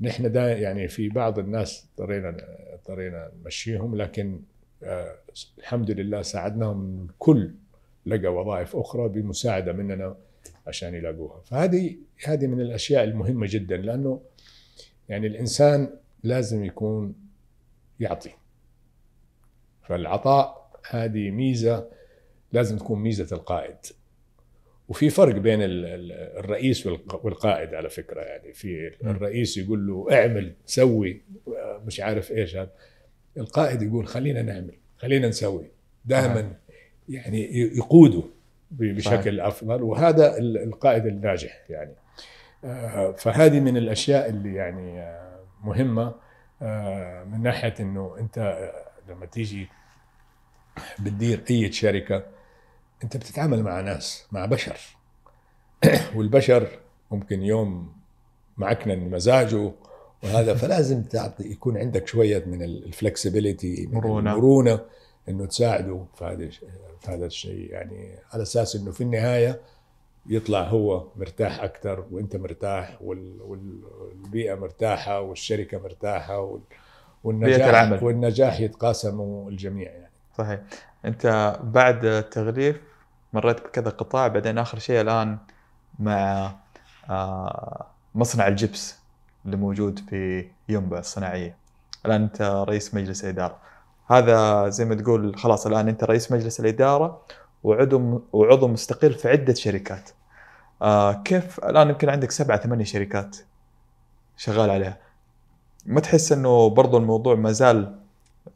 نحن 0.00 0.32
دا 0.32 0.58
يعني 0.58 0.88
في 0.88 1.08
بعض 1.08 1.38
الناس 1.38 1.86
اضطرينا 1.90 2.36
اضطرينا 2.74 3.30
نمشيهم 3.42 3.96
لكن 3.96 4.40
آه، 4.82 5.16
الحمد 5.58 5.90
لله 5.90 6.22
ساعدناهم 6.22 7.06
الكل 7.10 7.54
لقى 8.06 8.34
وظائف 8.34 8.76
أخرى 8.76 9.08
بمساعدة 9.08 9.72
مننا 9.72 10.16
عشان 10.66 10.94
يلاقوها. 10.94 11.40
فهذه 11.40 11.96
هذه 12.24 12.46
من 12.46 12.60
الأشياء 12.60 13.04
المهمة 13.04 13.46
جدا 13.50 13.76
لأنه 13.76 14.20
يعني 15.08 15.26
الإنسان 15.26 15.90
لازم 16.22 16.64
يكون 16.64 17.14
يعطي. 18.00 18.30
فالعطاء 19.82 20.70
هذه 20.90 21.30
ميزة 21.30 21.88
لازم 22.52 22.78
تكون 22.78 23.00
ميزة 23.00 23.36
القائد. 23.36 23.76
وفي 24.88 25.10
فرق 25.10 25.34
بين 25.34 25.62
ال- 25.62 25.84
ال- 25.84 26.12
الرئيس 26.38 26.86
والق- 26.88 27.24
والقائد 27.24 27.74
على 27.74 27.88
فكرة 27.90 28.20
يعني. 28.20 28.52
في. 28.52 28.90
الرئيس 29.04 29.56
يقول 29.56 29.86
له 29.86 30.06
اعمل 30.12 30.52
سوي 30.66 31.22
مش 31.86 32.00
عارف 32.00 32.30
إيش 32.32 32.56
هذا. 32.56 32.70
القائد 33.36 33.82
يقول 33.82 34.06
خلينا 34.06 34.42
نعمل 34.42 34.74
خلينا 34.98 35.28
نسوي. 35.28 35.70
دائما 36.04 36.52
يعني 37.08 37.58
يقوده 37.76 38.22
بشكل 38.70 39.40
أفضل. 39.40 39.82
وهذا 39.82 40.38
ال- 40.38 40.58
القائد 40.62 41.06
الناجح 41.06 41.62
يعني. 41.70 41.92
آه، 42.64 43.12
فهذه 43.12 43.60
من 43.60 43.76
الأشياء 43.76 44.28
اللي 44.28 44.54
يعني 44.54 45.00
آه، 45.00 45.40
مهمة. 45.64 46.14
آه، 46.62 47.24
من 47.24 47.42
ناحية 47.42 47.74
إنه 47.80 48.16
أنت 48.18 48.70
لما 49.08 49.26
تيجي 49.26 49.68
بتدير 50.98 51.40
أي 51.50 51.72
شركة 51.72 52.22
انت 53.04 53.16
بتتعامل 53.16 53.62
مع 53.62 53.80
ناس 53.80 54.26
مع 54.32 54.44
بشر 54.46 54.78
والبشر 56.16 56.68
ممكن 57.10 57.42
يوم 57.42 57.92
معكنا 58.56 58.94
مزاجه 58.94 59.72
وهذا 60.24 60.54
فلازم 60.60 61.02
تعطي 61.02 61.44
يكون 61.50 61.78
عندك 61.78 62.06
شوية 62.06 62.44
من 62.46 62.62
الفلكسبيليتي 62.62 63.86
مرونة. 63.92 64.32
المرونة 64.32 64.80
إنه 65.28 65.46
تساعده 65.46 66.04
في 66.18 66.24
هذا 66.24 66.48
في 67.00 67.08
هذا 67.10 67.26
الشيء 67.26 67.70
يعني 67.70 68.18
على 68.32 68.42
أساس 68.42 68.76
إنه 68.76 68.90
في 68.90 69.00
النهاية 69.00 69.60
يطلع 70.26 70.62
هو 70.62 71.06
مرتاح 71.16 71.60
أكثر 71.62 72.04
وأنت 72.10 72.36
مرتاح 72.36 72.98
وال- 73.02 73.42
وال- 73.42 73.84
والبيئة 73.84 74.54
مرتاحة 74.54 75.20
والشركة 75.20 75.78
مرتاحة 75.78 76.38
وال- 76.40 76.60
والنجاح. 77.24 77.58
والنجاح 78.02 78.60
يتقاسموا 78.60 79.50
الجميع 79.50 79.90
يعني 79.90 80.10
صحيح 80.38 80.60
انت 81.06 81.56
بعد 81.62 82.04
التغليف 82.04 82.80
مريت 83.32 83.60
بكذا 83.60 83.90
قطاع 83.90 84.28
بعدين 84.28 84.58
آخر 84.58 84.78
شيء 84.78 85.00
الآن 85.00 85.38
مع 85.98 86.52
آه، 87.10 87.86
مصنع 88.14 88.48
الجبس 88.48 88.98
اللي 89.44 89.56
موجود 89.56 89.98
في 89.98 90.48
ينبع 90.68 90.98
الصناعية. 90.98 91.56
الآن 92.06 92.22
أنت 92.22 92.42
رئيس 92.42 92.94
مجلس 92.94 93.24
الاداره 93.24 93.58
هذا 94.10 94.68
زي 94.68 94.84
ما 94.84 94.94
تقول 94.94 95.36
خلاص 95.38 95.66
الآن 95.66 95.88
أنت 95.88 96.04
رئيس 96.04 96.32
مجلس 96.32 96.60
الإدارة 96.60 97.22
وعضو 97.64 98.22
وعضو 98.32 98.68
مستقل 98.68 99.12
في 99.12 99.28
عدة 99.28 99.54
شركات. 99.54 100.10
آه 100.82 101.12
كيف 101.12 101.58
الآن 101.64 101.88
يمكن 101.88 102.08
عندك 102.08 102.30
سبعة 102.30 102.58
ثمانية 102.58 102.84
شركات 102.84 103.36
شغال 104.36 104.70
عليها؟ 104.70 104.98
ما 105.86 106.00
تحس 106.00 106.32
إنه 106.32 106.68
برضو 106.68 106.98
الموضوع 106.98 107.34
ما 107.34 107.52
زال 107.52 108.05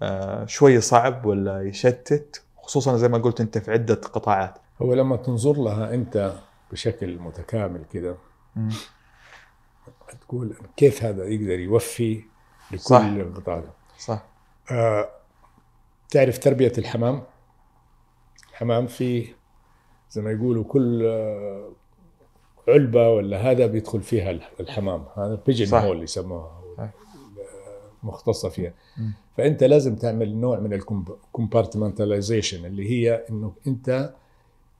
آه، 0.03 0.47
شوي 0.47 0.80
صعب 0.80 1.26
ولا 1.26 1.62
يشتت 1.62 2.43
خصوصا 2.62 2.97
زي 2.97 3.09
ما 3.09 3.18
قلت 3.18 3.41
أنت 3.41 3.59
في 3.59 3.70
عدة 3.70 3.95
قطاعات. 3.95 4.59
هو 4.82 4.95
لما 4.95 5.16
تنظر 5.16 5.62
لها 5.62 5.95
أنت 5.95 6.34
بشكل 6.72 7.18
متكامل 7.18 7.84
كده 7.84 8.16
تقول 10.20 10.55
كيف 10.76 11.05
هذا 11.05 11.24
يقدر 11.24 11.59
يوفي 11.59 12.24
لكل 12.70 12.80
صح. 12.80 13.62
صح. 13.99 14.22
آه، 14.70 15.09
تعرف 16.11 16.38
تربية 16.38 16.72
الحمام؟ 16.78 17.22
الحمام 18.51 18.86
في 18.86 19.34
زي 20.11 20.22
ما 20.22 20.30
يقولوا 20.30 20.64
كل 20.64 21.03
آه، 21.07 21.72
علبة 22.68 23.09
ولا 23.09 23.51
هذا 23.51 23.66
بيدخل 23.66 24.03
فيها 24.03 24.30
الحمام. 24.61 25.07
هذا 25.16 25.43
بيجن. 25.47 25.76
هول 25.76 26.03
يسموها. 26.03 26.61
مختصة 28.03 28.48
فيها. 28.48 28.72
فأنت 29.36 29.64
لازم 29.64 29.96
تعمل 29.96 30.36
نوع 30.36 30.59
من 30.59 30.72
الكومبارتمنتاليزيشن 30.72 32.64
اللي 32.64 32.90
هي 32.90 33.24
إنه 33.30 33.53
أنت 33.66 34.14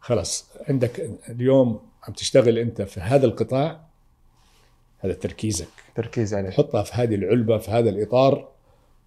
خلاص 0.01 0.47
عندك 0.69 1.11
اليوم 1.29 1.81
عم 2.03 2.13
تشتغل 2.13 2.59
أنت 2.59 2.83
في 2.83 3.01
هذا 3.01 3.27
القطاع 3.27 3.81
هذا 4.99 5.13
تركيزك. 5.13 5.69
تركيز 5.95 6.35
عليه. 6.35 6.51
تحطها 6.51 6.83
في 6.83 6.93
هذه 6.95 7.15
العلبة 7.15 7.59
في 7.59 7.71
هذا 7.71 7.91
الإطار 7.91 8.49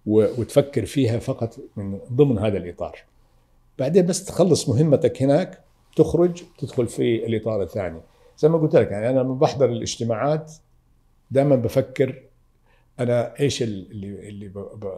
وتفكر 0.06 0.86
فيها 0.86 1.18
فقط 1.18 1.58
من 1.76 1.98
ضمن 2.12 2.38
هذا 2.38 2.58
الإطار. 2.58 2.98
بعدين 3.78 4.06
بس 4.06 4.24
تخلص 4.24 4.68
مهمتك 4.68 5.22
هناك 5.22 5.60
تخرج 5.96 6.42
تدخل 6.58 6.86
في 6.86 7.26
الإطار 7.26 7.62
الثاني. 7.62 8.00
زي 8.38 8.48
ما 8.48 8.58
قلت 8.58 8.76
لك 8.76 8.90
يعني 8.90 9.10
أنا 9.10 9.20
لما 9.20 9.34
بحضر 9.34 9.66
الاجتماعات 9.66 10.52
دائما 11.30 11.56
بفكر 11.56 12.22
أنا 13.00 13.40
إيش 13.40 13.62
اللي 13.62 14.28
اللي 14.28 14.48
ب... 14.48 14.58
ب... 14.58 14.92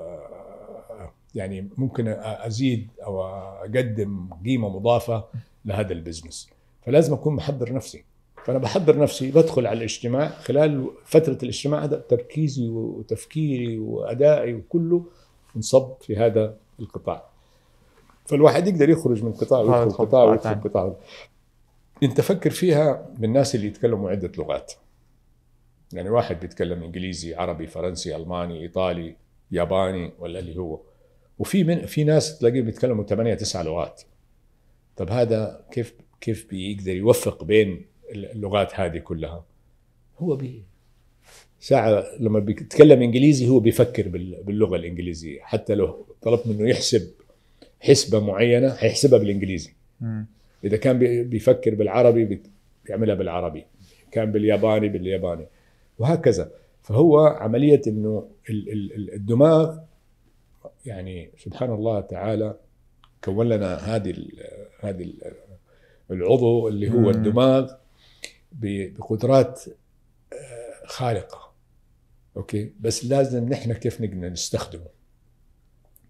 يعني 1.34 1.68
ممكن 1.76 2.08
أزيد 2.18 2.88
أو 3.04 3.22
أقدم 3.24 4.28
قيمة 4.44 4.68
مضافة 4.68 5.24
لهذا 5.64 5.92
البزنس. 5.92 6.50
فلازم 6.86 7.14
أكون 7.14 7.34
محضر 7.34 7.72
نفسي. 7.72 8.04
فأنا 8.44 8.58
بحضر 8.58 8.98
نفسي 8.98 9.30
بدخل 9.30 9.66
على 9.66 9.78
الاجتماع. 9.78 10.28
خلال 10.28 10.90
فترة 11.04 11.38
الاجتماع 11.42 11.84
هذا 11.84 11.96
تركيزي 11.96 12.68
وتفكيري 12.68 13.78
وأدائي 13.78 14.54
وكله 14.54 15.04
انصب 15.56 15.92
في 16.00 16.16
هذا 16.16 16.56
القطاع. 16.80 17.24
فالواحد 18.26 18.68
يقدر 18.68 18.88
يخرج 18.88 19.24
من 19.24 19.32
قطاع 19.32 19.60
آه، 19.60 19.62
ويدخل 19.62 19.86
يدخل 19.86 20.06
قطاع 20.06 20.24
ويدخل. 20.24 20.54
قطاع. 20.54 20.94
أنت 22.02 22.20
فكر 22.20 22.50
فيها 22.50 23.08
بالناس 23.18 23.54
اللي 23.54 23.66
يتكلموا 23.66 24.10
عدة 24.10 24.32
لغات. 24.38 24.72
يعني 25.92 26.10
واحد 26.10 26.40
بيتكلم 26.40 26.82
إنجليزي 26.82 27.34
عربي 27.34 27.66
فرنسي 27.66 28.16
ألماني 28.16 28.60
إيطالي 28.62 29.16
ياباني 29.52 30.12
ولا 30.18 30.38
اللي 30.38 30.56
هو. 30.56 30.80
وفي 31.38 31.64
من 31.64 31.86
في 31.86 32.04
ناس 32.04 32.38
تلاقيهم 32.38 32.64
بيتكلموا 32.64 33.04
ثمانية 33.04 33.34
تسعة 33.34 33.62
لغات. 33.62 34.02
طب 34.96 35.10
هذا 35.10 35.64
كيف 35.70 35.94
كيف 36.20 36.46
بيقدر 36.50 36.92
يوفق 36.96 37.44
بين 37.44 37.84
اللغات 38.10 38.80
هذه 38.80 38.98
كلها؟ 38.98 39.44
هو 40.18 40.36
بي 40.36 40.62
ساعة 41.60 42.04
لما 42.20 42.38
بيتكلم 42.38 43.02
إنجليزي 43.02 43.48
هو 43.48 43.60
بيفكر 43.60 44.08
بال- 44.08 44.42
باللغة 44.42 44.76
الإنجليزية. 44.76 45.40
حتى 45.40 45.74
لو 45.74 46.06
طلبت 46.22 46.46
منه 46.46 46.68
يحسب 46.68 47.10
حسبة 47.80 48.20
معينة 48.20 48.74
حيحسبها 48.74 49.18
بالإنجليزي. 49.18 49.72
إذا 50.64 50.76
كان 50.76 50.98
بي- 50.98 51.24
بيفكر 51.24 51.74
بالعربي 51.74 52.24
بي- 52.24 52.42
بيعملها 52.86 53.14
بالعربي. 53.14 53.64
كان 54.12 54.32
بالياباني 54.32 54.88
بالياباني. 54.88 55.46
وهكذا. 55.98 56.50
فهو 56.82 57.26
ال- 58.72 58.92
ال- 58.94 59.14
الدماغ 59.14 59.78
يعني 60.86 61.30
سبحان 61.38 61.72
الله 61.72 62.00
تعالى 62.00 62.56
كون 63.24 63.48
لنا 63.48 63.74
هذه 63.76 64.14
هذه 64.80 65.02
ال- 65.02 65.32
العضو 66.10 66.68
اللي 66.68 66.90
هو. 66.90 67.10
الدماغ 67.10 67.72
بقدرات 68.52 69.62
آه، 70.32 70.86
خارقة. 70.86 71.52
okay؟ 72.36 72.72
بس 72.80 73.04
لازم 73.04 73.48
نحن 73.48 73.72
كيف 73.72 74.00
نقدر 74.00 74.28
نستخدمه. 74.28 74.86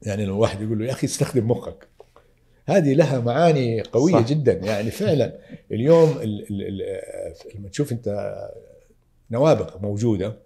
يعني 0.02 0.24
لو 0.24 0.38
واحد 0.38 0.60
يقول 0.62 0.78
له 0.78 0.86
يا 0.86 0.92
أخي 0.92 1.06
استخدم 1.06 1.50
مخك. 1.50 1.88
هذه 2.66 2.94
لها 2.94 3.20
معاني 3.20 3.80
قوية 3.82 4.12
صح. 4.12 4.26
جدا. 4.28 4.52
يعني 4.52 4.90
فعلا 4.90 5.38
اليوم 5.72 6.10
ال 6.18 6.46
ال 6.50 6.62
ال 6.82 7.02
لما 7.54 7.68
تشوف 7.68 7.92
أنت 7.92 8.08
نوابغ 9.30 9.78
موجودة. 9.82 10.36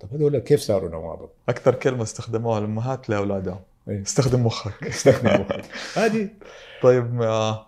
طب 0.00 0.14
هذول 0.14 0.38
كيف 0.38 0.60
صاروا 0.60 0.88
نوابغ؟ 0.88 1.26
أكثر 1.48 1.74
كلمة 1.74 2.02
استخدموها 2.02 2.58
الامهات 2.58 3.10
لاولادهم 3.10 3.60
إيه. 3.88 4.02
استخدم 4.02 4.46
مخك. 4.46 4.84
استخدم 4.86 5.40
مخك. 5.40 5.64
هذه 6.02 6.28
طيب 6.82 7.22
آه 7.22 7.66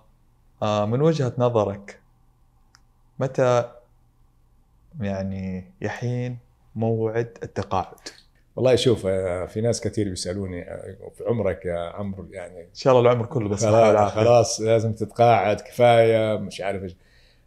آه 0.62 0.86
من 0.86 1.02
وجهة 1.02 1.32
نظرك 1.38 2.00
متى 3.18 3.72
يعني 5.00 5.72
يحين 5.80 6.38
موعد 6.74 7.38
التقاعد؟ 7.42 8.08
والله 8.56 8.76
شوف 8.76 9.06
آه، 9.06 9.46
في 9.46 9.60
ناس 9.60 9.80
كثير 9.80 10.08
بيسألوني 10.08 10.64
في 11.14 11.24
عمرك 11.26 11.64
يا 11.64 11.78
عمرو؟ 11.78 12.26
يعني 12.30 12.60
إن 12.60 12.74
شاء 12.74 12.98
الله 12.98 13.10
العمر 13.10 13.26
كله 13.26 13.48
بس 13.48 13.64
خلاص, 13.64 14.12
خلاص 14.12 14.60
لازم 14.60 14.92
تتقاعد 14.92 15.60
كفاية 15.60 16.38
مش 16.38 16.60
عارف 16.60 16.82
إيش. 16.82 16.96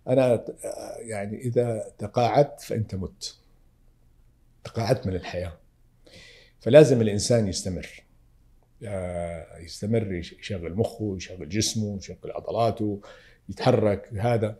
أنا 0.07 0.45
يعني 0.99 1.37
إذا 1.37 1.91
تقاعدت 1.97 2.61
فأنت 2.61 2.95
مت. 2.95 3.35
تقاعدت 4.63 5.07
من 5.07 5.15
الحياة. 5.15 5.53
فلازم 6.59 7.01
الإنسان 7.01 7.47
يستمر. 7.47 7.87
يستمر 9.59 10.13
يش- 10.13 10.33
يشغل 10.33 10.75
مخه 10.75 11.13
يشغل 11.17 11.49
جسمه 11.49 11.97
يشغل 11.97 12.31
عضلاته 12.31 13.01
يتحرك 13.49 14.09
هذا. 14.17 14.55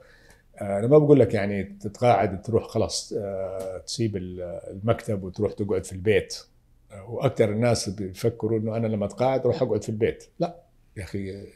أنا 0.61 0.87
ما 0.87 0.97
بقول 0.97 1.19
لك 1.19 1.33
يعني 1.33 1.63
تتقاعد 1.63 2.41
تروح 2.41 2.63
خلاص 2.67 3.13
آه، 3.17 3.77
تسيب 3.77 4.17
ال- 4.17 4.41
المكتب 4.41 5.23
وتروح 5.23 5.53
تقعد 5.53 5.85
في 5.85 5.91
البيت. 5.93 6.37
وأكثر 7.07 7.49
الناس 7.51 7.89
بيفكروا 7.89 8.59
إنه 8.59 8.77
أنا 8.77 8.87
لما 8.87 9.05
أتقاعد 9.05 9.39
أروح 9.39 9.61
أقعد 9.61 9.83
في 9.83 9.89
البيت. 9.89 10.23
لا. 10.39 10.55
يا 10.97 11.03
أخي 11.03 11.47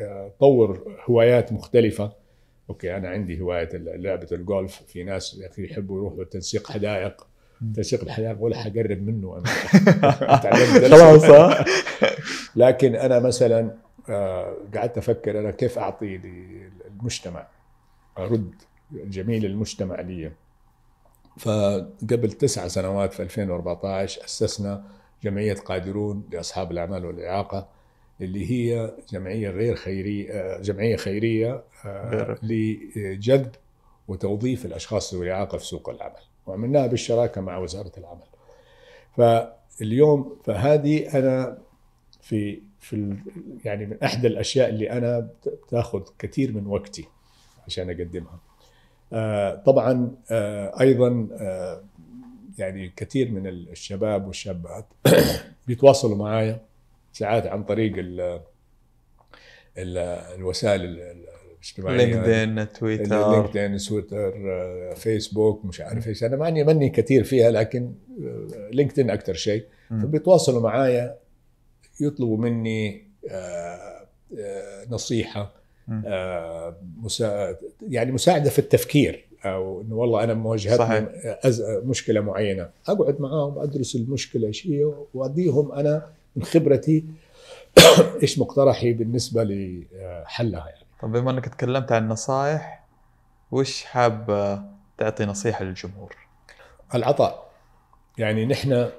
آه، 0.00 0.32
طور 0.40 0.96
هوايات 1.08 1.52
مختلفة. 1.52 2.12
أوكي 2.70 2.96
أنا 2.96 3.08
عندي 3.08 3.40
هواية 3.40 3.68
لعبة 3.74 4.26
الجولف 4.32 4.82
في 4.86 5.04
ناس 5.04 5.34
يا 5.34 5.48
أخي 5.48 5.64
يحبوا 5.64 5.98
يروحوا 5.98 6.24
تنسيق 6.24 6.70
حدائق. 6.72 7.26
تنسيق 7.74 8.02
الحدائق 8.02 8.36
ولا 8.42 8.56
حقرب 8.56 9.02
منه 9.02 9.38
أنا. 9.38 9.44
خلاص؟ 10.88 11.24
لكن 12.56 12.94
أنا 12.94 13.18
مثلا 13.20 13.76
آه، 14.08 14.56
قعدت 14.74 14.98
أفكر 14.98 15.40
أنا 15.40 15.50
كيف 15.50 15.78
أعطي 15.78 16.16
للمجتمع 16.16 17.46
أرد 18.18 18.54
جميل 18.92 19.44
المجتمع 19.44 20.00
لي. 20.00 20.32
فقبل 21.38 22.32
تسع 22.32 22.68
سنوات 22.68 23.12
في 23.12 23.22
2014 23.22 24.24
أسسنا 24.24 24.84
جمعية 25.22 25.54
قادرون 25.54 26.28
لأصحاب 26.32 26.72
الأعمال 26.72 27.04
والإعاقة. 27.04 27.68
اللي 28.22 28.50
هي 28.50 28.94
جمعية 29.12 29.50
غير 29.50 29.74
خيريه 29.74 30.32
آه، 30.32 30.60
جمعية 30.60 30.96
خيرية 30.96 31.64
آه،. 31.84 32.38
لجذب 32.42 33.50
وتوظيف 34.08 34.66
الأشخاص 34.66 35.14
ذوي 35.14 35.26
الإعاقة 35.26 35.58
في 35.58 35.66
سوق 35.66 35.88
العمل 35.88 36.20
وعملناها 36.46 36.86
بالشراكة 36.86 37.40
مع 37.40 37.58
وزارة 37.58 37.92
العمل 37.98 38.26
فاليوم 39.16 40.36
فهذه 40.44 41.18
أنا 41.18 41.58
في 42.20 42.62
في 42.80 43.16
يعني 43.64 43.86
من 43.86 44.02
إحدى 44.02 44.26
الأشياء 44.26 44.68
اللي 44.68 44.90
أنا 44.90 45.20
بت- 45.20 45.60
بتاخذ 45.66 46.02
كثير 46.18 46.52
من 46.52 46.66
وقتي 46.66 47.04
عشان 47.66 47.90
أقدمها. 47.90 48.38
آه، 49.12 49.54
طبعا 49.54 50.16
أيضا 50.80 51.28
يعني 52.58 52.92
كثير 52.96 53.30
من 53.30 53.46
الشباب 53.46 54.26
والشابات 54.26 54.86
بيتواصلوا 55.66 56.16
معايا 56.16 56.60
ساعات 57.12 57.46
عن 57.46 57.64
طريق 57.64 57.92
ال 57.98 58.20
ال 59.78 59.98
الوسائل 60.38 60.80
ال- 60.84 61.00
ال- 61.00 61.26
الاجتماعية. 61.52 61.96
لينكدين 62.04 62.72
تويتر. 62.72 63.32
لينكدين 63.36 63.76
تويتر 63.78 64.32
فيسبوك 64.96 65.64
مش 65.64 65.80
عارف 65.80 66.08
إيش. 66.08 66.24
أنا 66.24 66.36
ماني 66.36 66.64
ماني 66.64 66.88
كثير 66.90 67.24
فيها 67.24 67.50
لكن 67.50 67.92
آه، 68.24 68.70
لينكدين 68.72 69.10
أكثر 69.10 69.34
شيء. 69.34 69.64
فبيتواصلوا 69.90 70.60
معايا 70.60 71.16
يطلبوا 72.00 72.36
مني 72.38 73.04
آه، 73.30 74.06
آه، 74.38 74.86
نصيحة 74.90 75.52
مسا... 77.02 77.56
يعني 77.88 78.12
مساعدة 78.12 78.50
في 78.50 78.58
التفكير 78.58 79.24
أو 79.44 79.80
إنه 79.80 79.94
والله 79.96 80.24
أنا 80.24 80.34
مواجهتني. 80.34 81.06
أز... 81.24 81.62
مشكلة 81.62 82.20
معينة. 82.20 82.70
أقعد 82.88 83.20
معاهم 83.20 83.58
أدرس 83.58 83.96
المشكلة 83.96 84.46
إيش 84.46 84.66
هي 84.66 84.92
وأديهم 85.14 85.72
أنا 85.72 86.06
من 86.36 86.44
خبرتي 86.44 87.04
إيش 88.22 88.38
مقترحي 88.38 88.92
بالنسبة 88.92 89.44
لحلها 89.44 90.68
يعني. 90.68 90.86
طب 91.02 91.12
بما 91.12 91.30
إنك 91.30 91.48
تكلمت 91.48 91.92
عن 91.92 92.08
نصائح 92.08 92.84
وش 93.50 93.84
حاب 93.84 94.26
تعطي 94.98 95.24
نصيحة 95.24 95.64
للجمهور؟ 95.64 96.16
العطاء. 96.94 97.52
يعني 98.18 98.46
نحن 98.46 98.90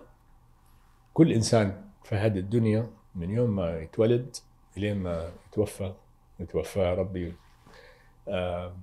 كل 1.13 1.31
إنسان 1.31 1.81
في 2.03 2.15
هذه 2.15 2.39
الدنيا 2.39 2.89
من 3.15 3.29
يوم 3.29 3.55
ما 3.55 3.79
يتولد 3.79 4.36
إلين 4.77 4.97
ما 4.97 5.31
يتوفى 5.47 5.93
يتوفى 6.39 6.79
ربي. 6.79 7.34
آه 8.27 8.73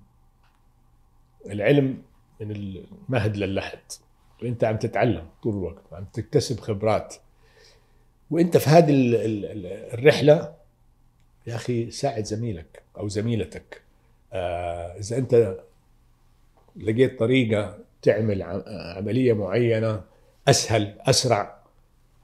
العلم 1.47 2.03
من 2.41 2.51
المهد 2.51 3.37
للحد 3.37 3.93
وأنت 4.43 4.65
عم 4.65 4.77
تتعلم 4.77 5.29
طول 5.43 5.55
الوقت 5.55 5.83
وعم 5.93 6.05
تكتسب 6.05 6.61
خبرات. 6.61 7.15
وانت 8.31 8.57
في 8.57 8.71
هذه 8.71 8.91
ال- 8.91 9.15
ال- 9.15 9.45
ال- 9.45 9.95
الرحلة 9.95 10.55
يا 11.47 11.55
أخي 11.55 11.91
ساعد 11.91 12.25
زميلك 12.25 12.83
أو 12.99 13.09
زميلتك. 13.09 13.83
آه، 14.33 14.99
إذا 14.99 15.17
أنت 15.19 15.61
لقيت 16.77 17.19
طريقة 17.19 17.79
تعمل 18.03 18.43
عملية 18.97 19.33
معينة 19.33 20.03
أسهل 20.49 20.95
أسرع 21.01 21.61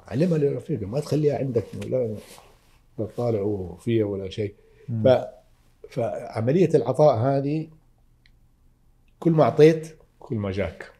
علمها 0.07 0.39
لرفيقك 0.39 0.83
ما 0.83 1.01
تخليها 1.01 1.39
عندك 1.39 1.65
لا 1.87 2.17
لا 2.99 3.07
تطالعوا 3.07 3.77
فيها 3.77 4.05
ولا 4.05 4.29
شيء. 4.31 4.55
ف 5.05 5.09
فعملية 5.91 6.69
العطاء 6.75 7.17
هذه 7.19 7.69
كل 9.21 9.31
ما 9.31 9.45
أعطيت 9.45 9.97
كل 10.19 10.37
ما 10.37 10.51
جاك. 10.51 10.93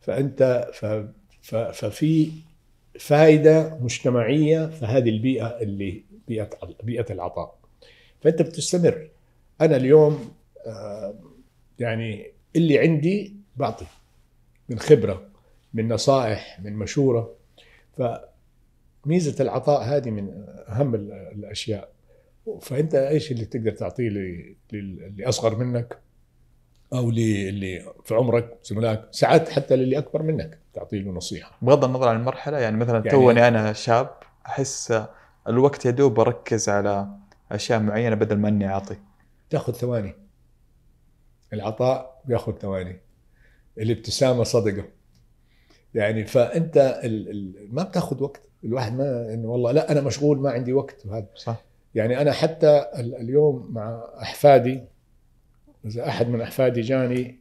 فأنت 0.00 0.70
ف 0.74 0.84
ف 1.42 1.54
ففي 1.56 2.30
فائدة 2.98 3.78
مجتمعية 3.80 4.66
في 4.66 4.84
هذه 4.84 5.08
البيئة 5.10 5.46
اللي 5.46 6.04
بيئة 6.28 6.50
بيئة 6.82 7.12
العطاء. 7.12 7.58
فأنت 8.20 8.42
بتستمر. 8.42 9.08
أنا 9.60 9.76
اليوم 9.76 10.32
آه، 10.66 11.14
يعني 11.78 12.26
اللي 12.56 12.78
عندي 12.78 13.36
بعطي 13.56 13.86
من 14.68 14.78
خبرة 14.78 15.28
من 15.74 15.88
نصائح 15.88 16.60
من 16.64 16.72
مشورة. 16.76 17.34
فميزة 17.92 19.42
العطاء 19.42 19.82
هذه 19.82 20.10
من 20.10 20.44
أهم 20.68 20.94
ال- 20.94 21.12
الأشياء. 21.12 21.88
فأنت 22.60 22.94
إيش 22.94 23.32
اللي 23.32 23.44
تقدر 23.44 23.70
تعطيه 23.72 24.08
ل- 24.08 24.54
لل- 24.72 25.02
اللي 25.04 25.28
اصغر 25.28 25.56
منك؟ 25.64 25.98
أو 26.94 27.10
للي 27.10 27.92
في 28.04 28.14
عمرك 28.14 28.58
زملائك 28.64 29.00
ساعات 29.10 29.48
حتى 29.48 29.76
للي 29.76 29.98
أكبر 29.98 30.22
منك. 30.22 30.58
تعطي 30.74 30.98
له 30.98 31.10
نصيحة. 31.12 31.58
بغض 31.62 31.84
النظر 31.84 32.08
عن 32.08 32.16
المرحلة 32.16 32.58
يعني 32.58 32.76
مثلا 32.76 32.96
يعني- 32.98 33.10
توني 33.10 33.48
أنا 33.48 33.72
شاب 33.72 34.10
أحس 34.46 35.02
الوقت 35.48 35.86
يدوب 35.86 36.20
أركز 36.20 36.68
على 36.68 37.06
أشياء 37.52 37.80
معينة 37.80 38.14
بدل 38.16 38.38
ما 38.38 38.48
أني 38.48 38.68
أعطي. 38.68 38.96
تأخذ 39.50 39.72
ثواني. 39.72 40.14
العطاء 41.52 42.20
بيأخذ 42.24 42.52
ثواني. 42.58 43.00
الابتسامة 43.78 44.44
صدقة. 44.44 44.84
يعني 45.94 46.24
فأنت 46.24 47.00
ال 47.04 47.30
ال 47.30 47.68
ما 47.74 47.82
بتأخذ 47.82 48.22
وقت. 48.22 48.42
الواحد 48.64 48.92
ما 48.98 49.34
إنه 49.34 49.48
والله 49.48 49.72
لا 49.72 49.92
أنا 49.92 50.00
مشغول 50.00 50.38
ما 50.38 50.50
عندي 50.50 50.72
وقت. 50.72 51.06
وهذا. 51.06 51.26
صح. 51.34 51.64
يعني 51.94 52.20
أنا 52.20 52.32
حتى 52.32 52.86
ال- 52.98 53.14
اليوم 53.16 53.68
مع 53.72 54.04
أحفادي 54.22 54.84
إذا 55.86 56.08
أحد 56.08 56.28
من 56.28 56.40
أحفادي 56.40 56.80
جاني 56.80 57.38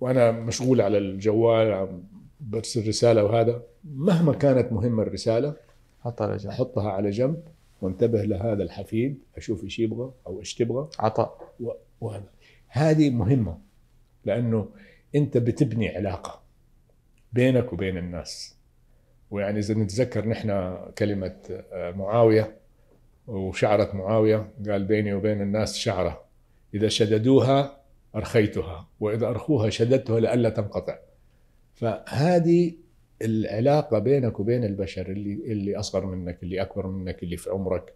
وأنا 0.00 0.30
مشغول 0.30 0.80
على 0.80 0.98
الجوال 0.98 1.72
عم 1.72 2.02
برسل 2.40 2.88
رسالة 2.88 3.24
وهذا 3.24 3.62
مهما 3.84 4.32
كانت 4.32 4.72
مهمة 4.72 5.02
الرسالة 5.02 5.56
حطها 6.00 6.26
على 6.26 6.36
جنب. 6.36 6.50
أحطها 6.50 6.90
على 6.90 7.10
جنب 7.10 7.42
وانتبه 7.82 8.22
لهذا 8.22 8.62
الحفيد 8.62 9.18
أشوف 9.36 9.64
إيش 9.64 9.78
يبغى 9.78 10.12
أو 10.26 10.40
إيش 10.40 10.54
تبغى. 10.54 10.88
عطاء. 10.98 11.52
و- 11.60 11.70
وهذا. 12.00 12.24
هذه 12.68 13.10
مهمة 13.10 13.58
لأنه 14.24 14.68
أنت 15.14 15.36
بتبني 15.38 15.96
علاقة 15.96 16.40
بينك 17.32 17.72
وبين 17.72 17.96
الناس. 17.98 18.56
ويعني 19.30 19.58
إذا 19.58 19.74
نتذكر 19.74 20.28
نحن 20.28 20.76
كلمة 20.98 21.36
آه، 21.72 21.90
معاوية 21.90 22.56
وشعرة 23.26 23.96
معاوية 23.96 24.50
قال 24.68 24.84
بيني 24.84 25.14
وبين 25.14 25.42
الناس 25.42 25.76
شعرة. 25.76 26.24
إذا 26.74 26.88
شددوها 26.88 27.83
أرخيتها 28.16 28.88
وإذا 29.00 29.26
أرخوها 29.26 29.70
شددتها 29.70 30.20
لئلا 30.20 30.48
تنقطع. 30.48 30.98
فهذه 31.74 32.72
العلاقة 33.22 33.98
بينك 33.98 34.40
وبين 34.40 34.64
البشر 34.64 35.06
اللي 35.06 35.52
اللي 35.52 35.76
أصغر 35.76 36.06
منك 36.06 36.42
اللي 36.42 36.62
أكبر 36.62 36.86
منك 36.86 37.22
اللي 37.22 37.36
في 37.36 37.50
عمرك 37.50 37.92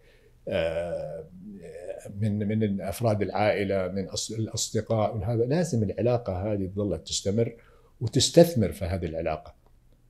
آه، 0.47 1.23
من 2.19 2.47
من 2.47 2.81
أفراد 2.81 3.21
العائلة 3.21 3.87
من 3.87 4.07
أص- 4.09 4.31
الأصدقاء 4.39 5.17
وهذا 5.17 5.45
لازم 5.45 5.83
العلاقة 5.83 6.53
هذه 6.53 6.65
تظل 6.67 6.97
تستمر 7.03 7.53
وتستثمر 8.01 8.71
في 8.71 8.85
هذه 8.85 9.05
العلاقة. 9.05 9.53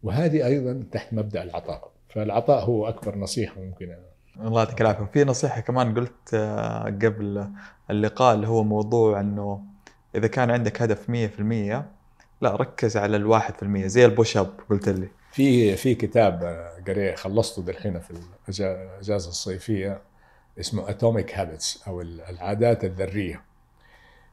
وهذه 0.04 0.46
أيضا 0.46 0.84
تحت 0.92 1.14
مبدأ 1.14 1.44
العطاء. 1.44 1.92
فالعطاء 2.10 2.64
هو 2.66 2.88
أكبر 2.88 3.18
نصيحة 3.18 3.62
ممكن 3.62 3.96
الله 4.42 4.60
يعطيك 4.60 4.82
العافية. 4.82 5.06
في 5.14 5.24
نصيحة 5.24 5.62
كمان 5.62 5.94
قلت 5.94 6.34
آه، 6.34 6.84
قبل 6.84 7.48
اللقاء 7.90 8.36
اللي 8.36 8.48
هو 8.48 8.64
موضوع 8.64 9.20
إنه 9.20 9.64
إذا 10.16 10.28
كان 10.28 10.52
عندك 10.52 10.82
هدف 10.82 11.08
100% 11.08 11.12
لا 12.42 12.56
ركز 12.56 12.98
على 12.98 13.18
الواحد 13.18 13.56
في 13.56 13.64
المية 13.64 13.88
زي 13.88 14.06
ال 14.06 14.12
push 14.12 14.38
up 14.38 14.60
قلت 14.70 14.90
لي 14.90 15.08
في 15.32 15.76
في 15.76 15.96
كتاب 15.96 16.44
آه، 16.44 16.84
قريته 16.88 17.16
خلصته 17.16 17.62
دحين 17.62 18.00
في 18.00 18.12
الأجازة 18.12 19.30
الصيفية 19.30 20.02
اسمه 20.60 20.90
Atomic 20.90 21.36
Habits 21.36 21.84
أو 21.88 22.02
العادات 22.02 22.84
الذرية 22.84 23.42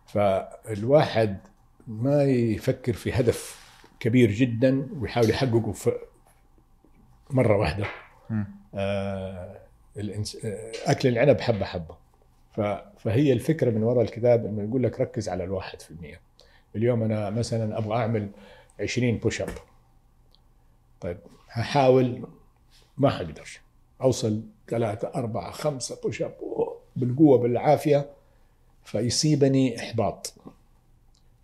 فالواحد 0.07 1.39
ما 1.87 2.22
يفكر 2.22 2.93
في 2.93 3.12
هدف 3.12 3.66
كبير 4.01 4.31
جدا 4.31 4.89
ويحاول 5.01 5.31
يحققه 5.31 5.72
في 5.72 5.93
مرة 7.31 7.57
واحدة. 7.57 7.87
آه. 8.31 8.47
آه، 8.74 9.61
أكل 10.87 11.09
العنب 11.09 11.41
حبة 11.41 11.64
حبة. 11.64 11.97
فهي 12.98 13.32
الفكرة 13.32 13.70
من 13.70 13.82
وراء 13.82 14.04
الكتاب 14.04 14.46
إنه 14.46 14.62
يقول 14.62 14.82
لك 14.82 15.00
ركز 15.00 15.28
على 15.28 15.44
الواحد 15.44 15.82
في 15.82 15.90
المية. 15.90 16.20
اليوم 16.76 17.02
أنا 17.02 17.30
مثلا 17.30 17.78
أبغى 17.78 17.96
أعمل 17.96 18.28
20 18.80 19.18
push 19.18 19.40
up 19.42 19.49
طيب 21.00 21.18
هحاول 21.48 22.26
ما 22.98 23.11
حقدر. 23.11 23.48
أوصل 24.02 24.42
ثلاثة 24.68 25.09
أربعة 25.14 25.50
خمسة 25.50 26.00
push 26.03 26.22
up 26.22 26.34
بالقوة 26.96 27.38
بالعافية 27.38 28.11
فيصيبني 28.84 29.78
إحباط. 29.80 30.34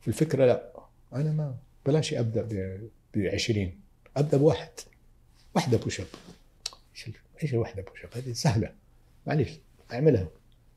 في 0.00 0.08
الفكرة 0.08 0.46
لا 0.46 0.72
أنا 1.12 1.32
ما 1.32 1.54
بلاش 1.86 2.14
أبدأ 2.14 2.42
ب 3.14 3.18
20 3.34 3.72
أبدأ 4.16 4.36
بواحد. 4.38 4.68
واحدة 5.54 5.78
push 5.78 6.00
up 6.00 6.06
إيش 6.94 7.08
ال- 7.08 7.14
إيش 7.42 7.54
الواحدة 7.54 7.82
push 7.82 8.04
up 8.04 8.10
هذه 8.14 8.32
سهلة. 8.32 8.72
معلش 9.26 9.58
أعملها. 9.92 10.26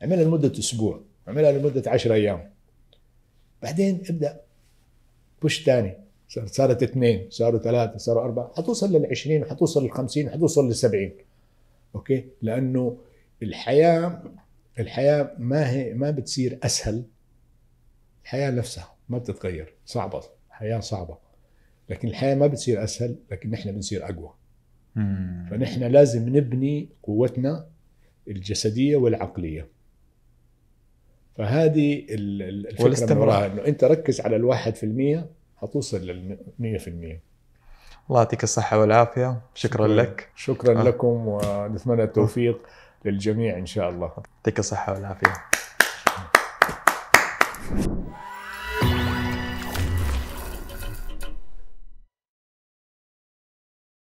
اعملها 0.06 0.24
لمدة 0.24 0.60
أسبوع 0.60 1.02
اعملها 1.28 1.52
لمدة 1.52 1.92
10 1.92 2.14
أيام. 2.14 2.52
بعدين 3.62 4.02
ابدأ. 4.10 4.42
push 5.42 5.64
ثاني 5.66 5.98
صار- 6.30 6.48
صارت 6.48 6.84
اثنين 6.84 7.28
صاروا 7.30 7.60
ثلاثة 7.60 7.98
صاروا 7.98 8.24
أربعة. 8.24 8.52
حتوصل 8.58 8.94
لل 8.96 9.06
20 9.06 9.42
وحتوصل 9.42 9.84
لل 9.84 9.92
50 9.92 10.30
حتوصل 10.30 10.68
لل 10.68 10.76
70 10.76 11.12
أوكي؟ 11.96 12.26
لأنه 12.42 12.98
الحياة 13.44 14.24
الحياة 14.80 15.36
ما 15.38 15.70
هي 15.72 15.94
ما 15.94 16.12
بتصير 16.12 16.60
أسهل. 16.64 17.04
الحياة 18.24 18.52
نفسها 18.52 18.96
ما 19.10 19.18
بتتغير. 19.18 19.74
صعبة 19.86 20.22
حياة 20.50 20.80
صعبة. 20.80 21.18
لكن 21.90 22.08
الحياة 22.08 22.36
ما 22.36 22.48
بتصير 22.48 22.84
أسهل 22.84 23.16
لكن 23.32 23.50
نحن 23.50 23.72
بنصير 23.72 24.06
أقوى. 24.10 24.34
مم. 24.96 25.48
فنحن 25.52 25.84
لازم 25.84 26.30
نبني 26.38 26.90
قوتنا 27.04 27.68
الجسدية 28.28 28.96
والعقلية. 28.98 29.68
فهذه 31.38 32.00
ال- 32.10 32.42
ال- 32.42 32.68
الفكرة 32.68 32.80
من 32.80 32.84
والاستمرار. 32.86 33.28
وراها 33.28 33.46
إنه 33.46 33.66
أنت 33.66 33.84
ركز 33.84 34.22
على 34.22 34.36
الواحد 34.36 34.76
في 34.76 34.84
المية 34.86 35.26
حتوصل 35.58 35.98
في 36.78 36.88
المية. 36.88 37.22
الله 38.10 38.20
يعطيك 38.20 38.44
الصحة 38.44 38.80
والعافية. 38.80 39.42
شكرا 39.56 39.88
لك. 39.88 40.30
شكرا 40.36 40.80
آه. 40.82 40.84
لكم 40.84 41.08
ونتمنى 41.28 42.04
التوفيق 42.04 42.60
للجميع 43.06 43.58
إن 43.58 43.66
شاء 43.66 43.90
الله. 43.90 44.12
يعطيك 44.38 44.60
الصحة 44.60 44.94
والعافية. 44.94 45.34